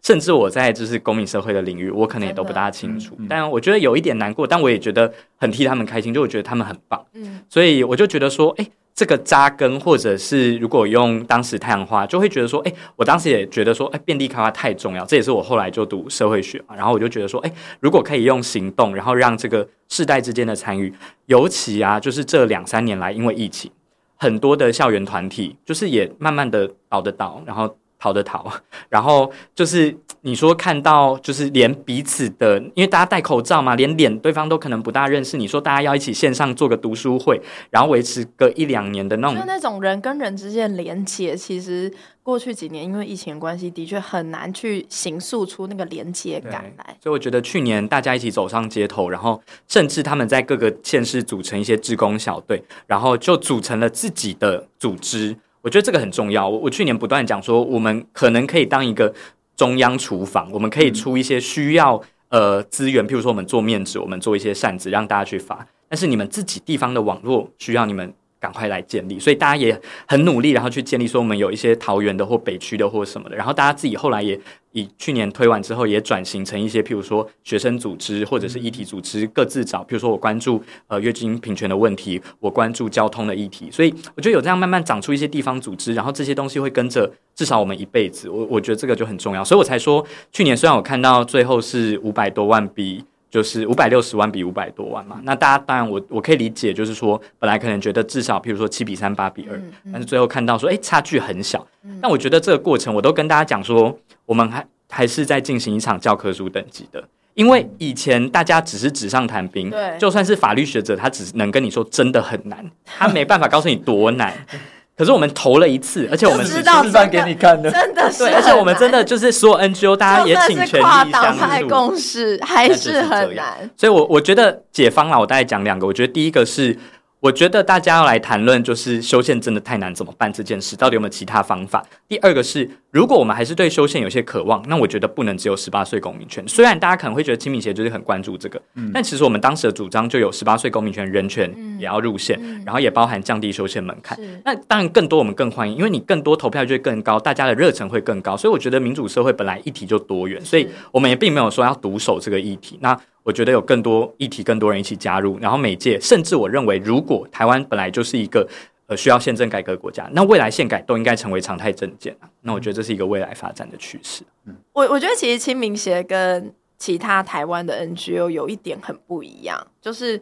[0.03, 3.17] 甚至我在就是公民社会的领域，我可能也都不大清楚。
[3.27, 7.03] 但我觉得有一点难过，但我也觉得很替他们开心，就我觉得他们很棒。
[7.13, 8.67] 嗯，所以我就觉得说，哎。
[8.95, 15.03] 这个扎根，或者是如果用当时太阳花，就会觉得说，哎，我当时也觉得说，哎，遍地开花太重要。
[15.03, 20.93] 这也是我后来就读社会学嘛，然后我就觉得说，哎，如果可以用行动，然后让这个世代之间的参与，
[21.25, 23.71] 尤其啊，就是这两三年来，因为疫情，
[24.15, 28.51] 很多的校园团体就是也慢慢的倒的倒，然后逃的逃，
[28.89, 29.97] 然后就是。
[30.25, 35.35] 你说看到就是连彼此的，因为大家戴口罩嘛，连脸对方都可能不大认识。
[35.35, 41.93] 你说大家要一起线上做个读书会，然后维持个一两年的那种，就那种人跟人之间的连接，其实
[42.23, 46.95] 过去几年因为疫情关系，的确很难去形塑出那个连接感来。
[47.03, 55.35] 所以我觉得去年大家一起走上街头，然后甚至他们在各个县市组成一些志工小队，然后就组成了自己的组织。
[55.63, 56.47] 我觉得这个很重要。
[56.47, 59.11] 我我去年不断讲说，我们可能可以当一个。
[59.55, 65.65] 中央厨房，我们可以出一些需要呃资源，譬如说我们做面纸，我们做一些扇子让大家去发。
[65.87, 68.11] 但是你们自己地方的网络需要你们
[68.43, 74.37] 赶快来建立，所以大家也很努力，然后去建立说我们有一些桃园的或北区的或什么的，然后大家自己后来也。
[74.75, 79.83] 以去年推完之后，也转型成一些，譬如说学生组织或者是议题组织，各自找。
[79.83, 88.27] 譬如说我关注呃月经平权的问题，我关注交通的议题，所以我觉得有这样慢慢长出一些地方组织，然后这些东西会跟着至少我们一辈子。
[88.27, 99.59] 我我觉得这个就很重要，所以我才说去年虽然我看到最后是五百多万笔就是五百六十万比五百多万嘛，那大家当然我我可以理解，就是说本来可能觉得至少譬如说七比三八比二，
[99.91, 101.65] 但是最后看到说哎差距很小，
[101.99, 103.97] 但我觉得这个过程我都跟大家讲说。
[104.25, 107.03] 我们还还是在进行一场教科书等级的，
[107.33, 114.33] 因为以前大家只是纸上谈兵，对，就算是法律学者，他只能跟你说真的很难，他没办法告诉你多难。
[114.97, 123.69] 可是我们投了一次，而且我们是示范给你看的，真的是对，而且我们真的就是所有 NGO，大家也请全力相助，共识还是很难。
[123.75, 126.77] 所以我我觉得解方啦，我大概讲两个，我觉得第一个是。
[127.23, 130.75] 我觉得大家要来谈论，就是修宪真的太难，怎么办这件事？
[130.75, 131.81] 到底有没有其他方法？
[132.05, 136.45] 第二个是，如果我们还是对修宪有些渴望，那我觉得不能只有十八岁公民权。
[136.45, 141.49] 虽然大家可能会觉得清明节就是很关注这个，嗯、但其实我们当时的主张就有十八岁公民权人权
[141.79, 144.19] 也要入宪，嗯、然后也包含降低修宪门槛。
[144.43, 148.35] 那当然更多我们更欢迎，因为你更多投票就会更高，大家的热忱会更高。
[148.35, 152.77] 所以我觉得民主社会本来议题就多元，所以我们也并没有说要独守这个议题。
[152.81, 158.47] 那我觉得有更多议题，更多人一起加入，然后每届，甚至我认为，如果台湾本来就是一个
[158.87, 162.29] 呃需要宪政改革国家，那未来宪改都应该成为常态政见啊。
[162.41, 164.23] 那我觉得这是一个未来发展的趋势。
[164.45, 170.21] 嗯，我我觉得其实清明协跟其他台湾的 NGO 有一点很不一样，就是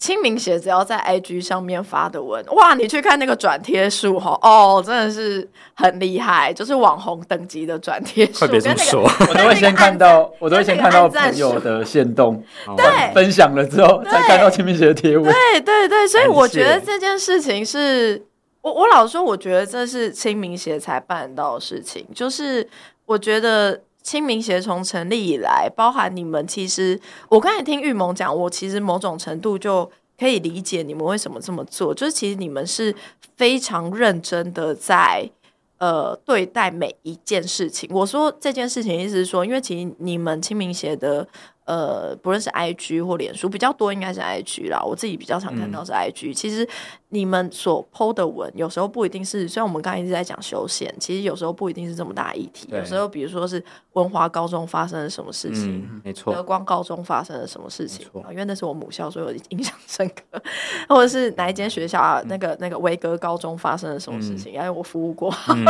[0.00, 8.38] 清明节只要在 IG 上面发的文，哇，你去看那个转贴数哈，哦，真的是很厉害，就是网红等级的转贴数。
[8.38, 12.42] 快别这么说，我都会先看到，我都会先看到朋友的限动，
[12.78, 15.30] 对，分享了之后才看到清明节的贴文。
[15.30, 18.24] 对对对，所以我觉得这件事情是
[18.62, 22.66] 我我老说，我觉得这是清明节才办到的事情，就是
[23.04, 23.78] 我觉得。
[24.02, 32.94] 清明协从成立以来，包含你们，其实我刚才听玉萌讲，我其实某种程度就可以理解你们为什么这么做，就是其实你们是
[33.36, 35.30] 非常认真的在
[35.78, 37.88] 呃对待每一件事情。
[37.92, 41.28] 我说这件事情意思是说，因为其实你们清明协的。
[41.70, 44.82] 呃，不论是 IG 或脸书比较多，应该是 IG 啦。
[44.84, 46.32] 我自己比较常看到是 IG。
[46.32, 46.68] 嗯、其实
[47.10, 52.66] 你们所 PO 的文，有时候不一定是，虽然我们刚才一直在讲修宪，其实有时候不一定是这么大议题。
[52.72, 53.62] 有时候，比如说是
[53.92, 60.42] 文华高中发生了什么事情，嗯、没错，德光高中发生了什么事情，因为那是我母校，所以我印象深刻。
[60.88, 62.20] 或者是哪一间学校啊？
[62.26, 64.52] 那个那个维格高中发生了什么事情？
[64.52, 65.32] 因为、嗯、我服务过。
[65.50, 65.64] 嗯、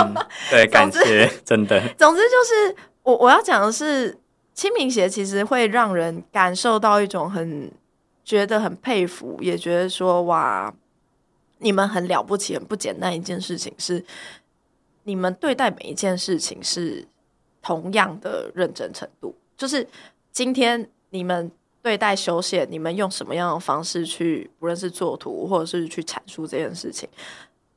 [0.50, 1.78] 对， 感谢，真的。
[1.98, 4.18] 总之就是，我我要讲的是。
[4.52, 7.72] 清明节其实会让人感受到一种很
[8.24, 10.74] 觉得很佩服，也觉得说哇，
[11.58, 13.14] 你们很了不起，很不简单。
[13.14, 14.04] 一件事情是，
[15.04, 17.06] 你们对待每一件事情是
[17.62, 19.34] 同样的认真程度。
[19.56, 19.86] 就是
[20.30, 27.08] 今天你们对待修宪，你们用什么样的方式去，不论是作图或者是去阐述这件事情。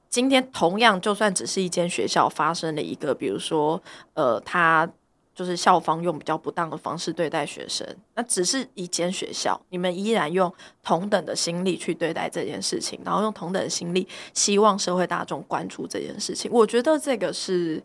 [0.09, 3.82] 今天同样，就算只是一间学校发生了一个，比如说
[4.15, 4.89] 呃，他。
[5.36, 10.53] 就是校方用比较不当的方式对待学生，那只是一间学校，你们依然用
[10.84, 16.51] 同等的心力去对待这件事情，然后用同等的心力，希望社会大众关注这件事情。
[16.51, 17.81] 我觉得这个是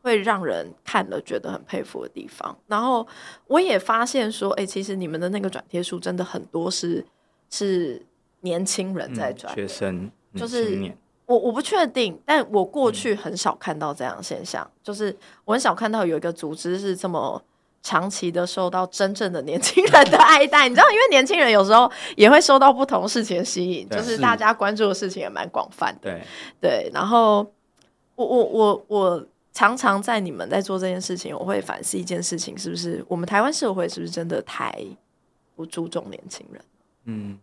[0.00, 2.56] 会让人看了觉得很佩服的地方。
[2.66, 3.06] 然后
[3.46, 7.04] 我也发现说，哎、欸，其实你们的那个转贴数真的很多是
[7.50, 8.00] 是
[8.40, 10.92] 年轻人在转、嗯，学生就是。
[11.26, 17.42] 我我不确定，但我过去很少看到这样的现象，嗯、就是我很少看到有一个组织是这么
[17.82, 20.68] 长期的受到真正的年轻人的爱戴。
[20.68, 26.10] 你知道，因为年轻人有时候也会受到不同事情的吸引，就是大家关注的事情也蛮广泛的。
[26.10, 26.22] 对
[26.60, 27.38] 对，然后
[28.14, 34.72] 我我我我常常在你们在做这件事情，我会反思一件事情：是不是我们台湾社会是不是真的太
[35.56, 36.62] 不注重年轻人？
[37.06, 37.38] 嗯。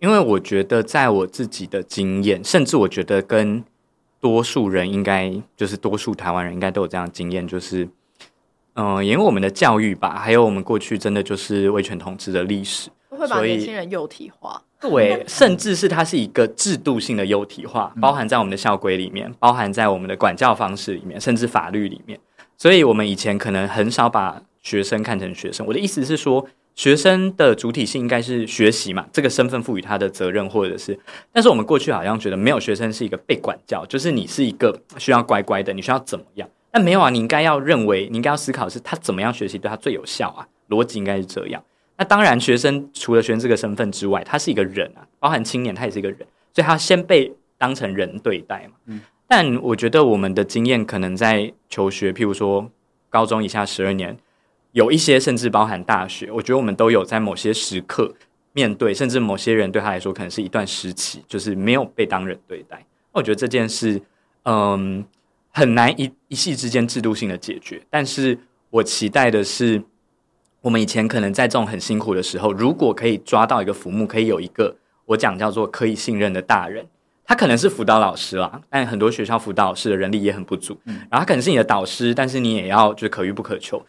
[0.00, 3.62] 因为我觉得，在我自己的经验，甚至我觉得跟
[4.18, 7.84] 多数人应该，就是多数台湾人应该都有这样的经验，就是，
[8.74, 14.62] 嗯、呃，因为我们的教育吧，还有我们过去真的就是威权统治的历史，会把年轻人幼体化。
[14.80, 22.18] 对，甚至是它是一个制度性的幼体化，包含在我们的校规里面，包含在我们的管教方式里面，甚至法律里面。
[22.56, 25.66] 所以，我们以前可能很少把学生看成学生。
[25.66, 26.46] 我的意思是说。
[26.80, 30.98] 学生的主体性应该是学习嘛，这个身份赋予他的责任，或者是，
[31.30, 36.48] 但是我们过去好像觉得没有学生是一个被管教，就是你是一个需要乖乖的，你需要怎么样？
[36.70, 41.62] 但没有啊，你应该要认为，你应该要思考是他怎么样学习对他最有效啊，逻辑应该是这样。
[41.98, 46.20] 那当然，学生除了学生这个身份之外，他是一个人啊，包含青年，他也是一个人，
[46.54, 48.78] 所以他先被当成人对待嘛。
[48.86, 52.70] 嗯，但我觉得我们的经验可能在求学，譬如说
[53.10, 54.16] 高中以下十二年。
[54.72, 58.14] 有一些甚至包含大学，我觉得我们都有在某些时刻
[58.52, 62.84] 面对，甚至某些人对他来说可能是一段时期，就是没有被当人对待。
[63.12, 64.00] 我觉得这件事，
[64.44, 65.04] 嗯，
[65.50, 67.82] 很难一一夕之间制度性的解决。
[67.90, 68.38] 但是
[68.70, 69.82] 我期待的是，
[70.60, 76.86] 我们以前可能在这种很辛苦的时候，如果可以抓到一个浮木，可以有一个我讲叫做可以信任的大人，
[77.24, 83.84] 他可能是辅导老师啦，但很多学校辅导老师的人力也很不足，然后他可能是你的导师，但是你也要就是可遇不可求。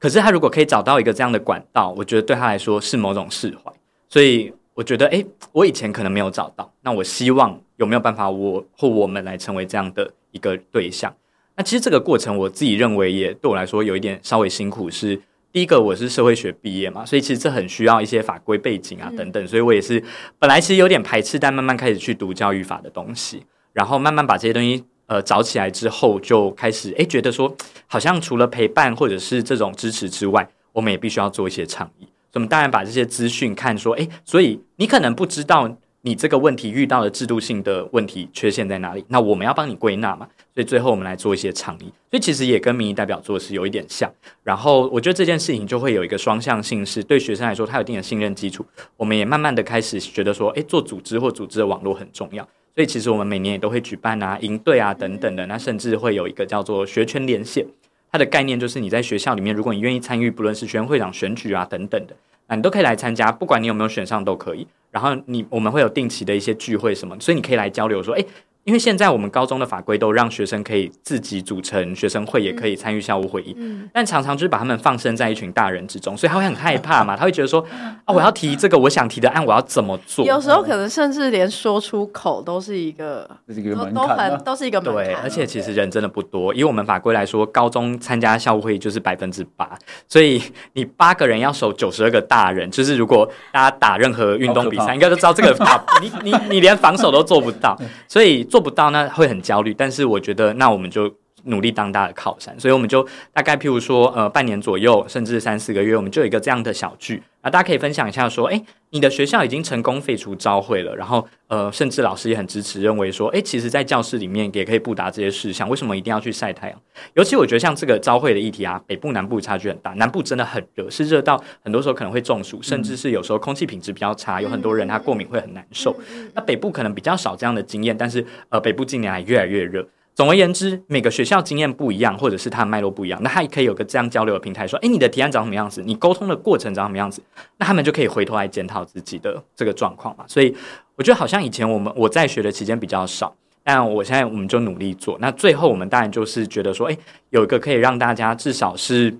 [0.00, 3.70] 可是他如果可以找到一个这样的管道，我觉得对他来说是某种释怀。
[4.08, 11.14] 所以我觉得，诶，我以前可能没有找到，那我希望有没有办法，我或我们来成为这样的一个对象。
[11.54, 14.90] 那其实这个过程，我自己认为也对我来说有一点稍微辛苦。
[14.90, 15.20] 是
[15.52, 19.46] 第一个，我是社会学毕业嘛，所以其实这很需要一些法规背景啊等等。
[19.46, 20.02] 所以我也是
[20.38, 23.44] 本来其实有点排斥，但慢慢开始去读教育法的东西，
[23.74, 24.82] 然后慢慢把这些东西。
[25.10, 27.52] 呃，找起来之后就开始，诶，觉得说
[27.88, 32.04] 好像除了陪伴或者是这种支持之外，我们也必须要做一些倡议。
[32.32, 35.68] 所以，我们当然把这些资讯看说，诶，所以你可能不知道
[36.02, 40.28] 你这个问题遇到的制度性的问题缺陷在哪里，那我们要帮你归纳嘛。
[40.54, 41.92] 所以最后我们来做一些倡议。
[42.08, 44.08] 所以其实也跟民意代表做是有一点像。
[44.44, 48.64] 然后我觉得这件事情就会有一个双向性，是对学生来说，他有一定的信任基础。
[48.96, 52.46] 我们也慢慢的开始觉得说，诶，做组织或组织的网络很重要。
[52.74, 57.66] 所以其实我们每年也都会举办啊营队啊等等的，那甚至会有一个叫做学圈连线，
[58.10, 62.14] 它的概念就是你在学校里面，如果你愿意参与，不论是学生会长选举啊等等的，
[62.46, 64.66] 啊你都可以来参加，不管你有没有选上都可以。
[64.90, 68.24] 然后你我们会有定期的一些聚会什么，所以你可以来交流说，哎。
[68.64, 77.64] 因为现在我们高中的法规都让学生可以自己组成学生会，也可以参与校务会议，嗯，但常常就是把他们放生在一群大人之中，所以他会很害怕嘛， 他会觉得说
[78.04, 80.24] 啊，我要提这个我想提的案，我要怎么做？
[80.26, 85.04] 有时候可能甚至连说出口都是一个，这是一个门槛，都很都是一个门槛。
[85.06, 90.42] 对，而且其实人真的不多，以我们法规来说，高中参加校务会议就是百分之八，所以
[90.74, 99.30] 你八个人要守九十二个大人，就是如果大家打任何运动比赛，应该都知道这个 法，你你你连防守都做不到，所以做不到那会。
[99.30, 101.08] 很焦虑，但是我觉得，那我们就
[101.44, 116.78] 努力当大的靠山，所以我们就大概譬如说，呃，半年左右，甚至三四个月，我们就有一个这样的小聚啊，大家可以分享一下，说，哎，你的学校已经成功废除朝会了，然后，呃，甚至老师也很支持，认为说，哎，其实，在教室里面也可以布达这些事项，为什么一定要去晒太阳？
[117.14, 125.96] 尤其我觉得，像这个朝会的议题啊，北部南部差距很大，南部真的很热，是热到很多时候可能会中暑，甚至是有时候空气品质比较差，有很多人他过敏会很难受。
[126.34, 129.86] 那北部可能比较少这样的经验，但是，呃，北部近年来越来越热。
[130.20, 135.82] 总而言之，每个学校经验不一样，或者是它脉络不一样，那他也可以有个这样交流的平台，说：“诶，你的提案长什么样子？
[135.82, 137.22] 你沟通的过程长什么样子？”
[137.56, 140.24] 那他们就可以回头来检讨自己的这个状况嘛。
[140.28, 140.54] 所以
[140.96, 145.16] 我觉得好像以前我们我在学的期间比较少，但我现在我们就努力做。
[145.22, 146.98] 那最后我们当然就是觉得说：“诶，
[147.30, 149.16] 有一个可以让大家至少是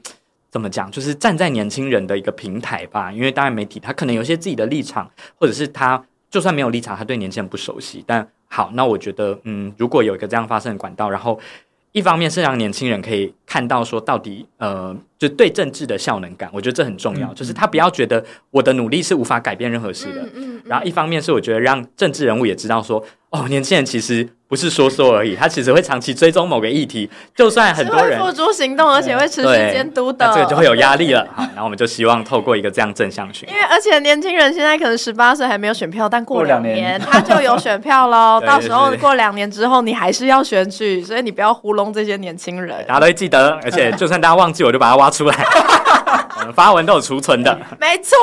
[0.50, 3.10] 怎么讲，就是站在年轻人的一个平台吧。
[3.10, 11.38] 因为当然媒体他可能有些自己的立场，或者是他就算没有立场，他对年轻人不熟悉，但。”好，那我觉得，嗯，如果有一个这样发生的管道，然后
[11.92, 20.22] 一方面是让年轻人可以看到说，到底，呃，就对政治的效能感，我觉得这很重要，嗯、就是他不要觉得我的努力是无法改变任何事的。
[20.36, 24.28] 嗯然后一方面是我觉得让政治人物也知道说，哦，年轻人其实。
[24.50, 31.24] 不是说说而已，他其实会长期追踪某个议题，就算很多人付诸行动，而且会持续监督的，这个就会有压力了。
[31.32, 33.56] 好，然后我们就希望透过一个这样正向循环。
[33.56, 38.42] 因为而且年轻人现在可能十八岁还没有选票，但过两年他就有选票喽。
[38.44, 42.84] 到时候过两年之后，你还是要选举，所以你不要糊弄这些年轻人。
[42.88, 45.44] 大家都会记得，而且就算大家忘记，我就把它挖出来。
[46.38, 48.16] 我 们发文都有储存的，没错。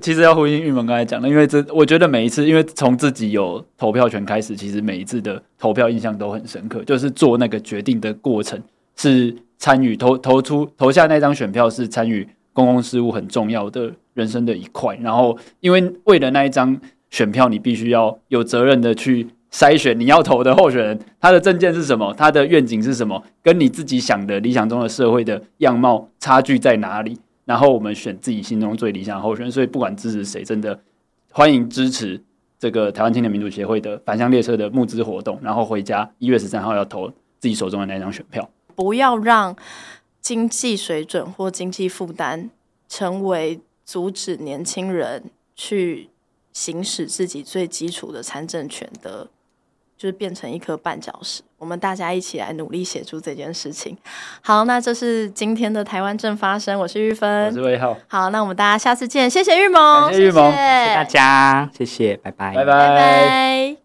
[0.00, 5.42] 其实要呼应玉萌刚才讲的，因为这我觉得每一次，因为从自己有投票权开始，其实每一次的。
[5.58, 8.60] 投票印象都很深刻，就是做那个决定的过程
[8.96, 14.98] 是参与投投出投下那张选票，是参与公共事务很重要的人生的一块。
[15.00, 16.76] 然后，因为为了那一张
[17.10, 27.18] 选票，你必须要有责任的去筛选你要投的候选人，他的政见是什么，他的愿景是什么，跟你自己想的理想中的社会的样貌差距在哪里？
[27.44, 29.52] 然后我们选自己心中最理想的候选人。
[29.52, 30.80] 所以，不管支持谁，真的
[31.30, 32.20] 欢迎支持。
[32.58, 38.48] 这个台湾青年民主协会的返乡列车的募资活动，然后回家一月十三号要投自己手中的那张选票。
[38.74, 39.54] 不要让
[40.20, 42.48] 经济水准或经济负担
[42.88, 45.24] 成为阻止年轻人
[45.56, 46.08] 去
[46.52, 49.28] 行使自己最基础的参政权的。
[50.02, 53.96] 就是变成一颗绊脚石，我们大家一起来努力协助这件事情。
[54.40, 57.96] 好，那这是今天的台湾正发生，我是玉芬，我是魏浩。
[58.08, 62.72] 好，那我们大家下次见，谢谢玉萌，谢谢玉萌，谢谢大家，谢谢，拜拜，拜拜。
[62.72, 63.81] 拜拜。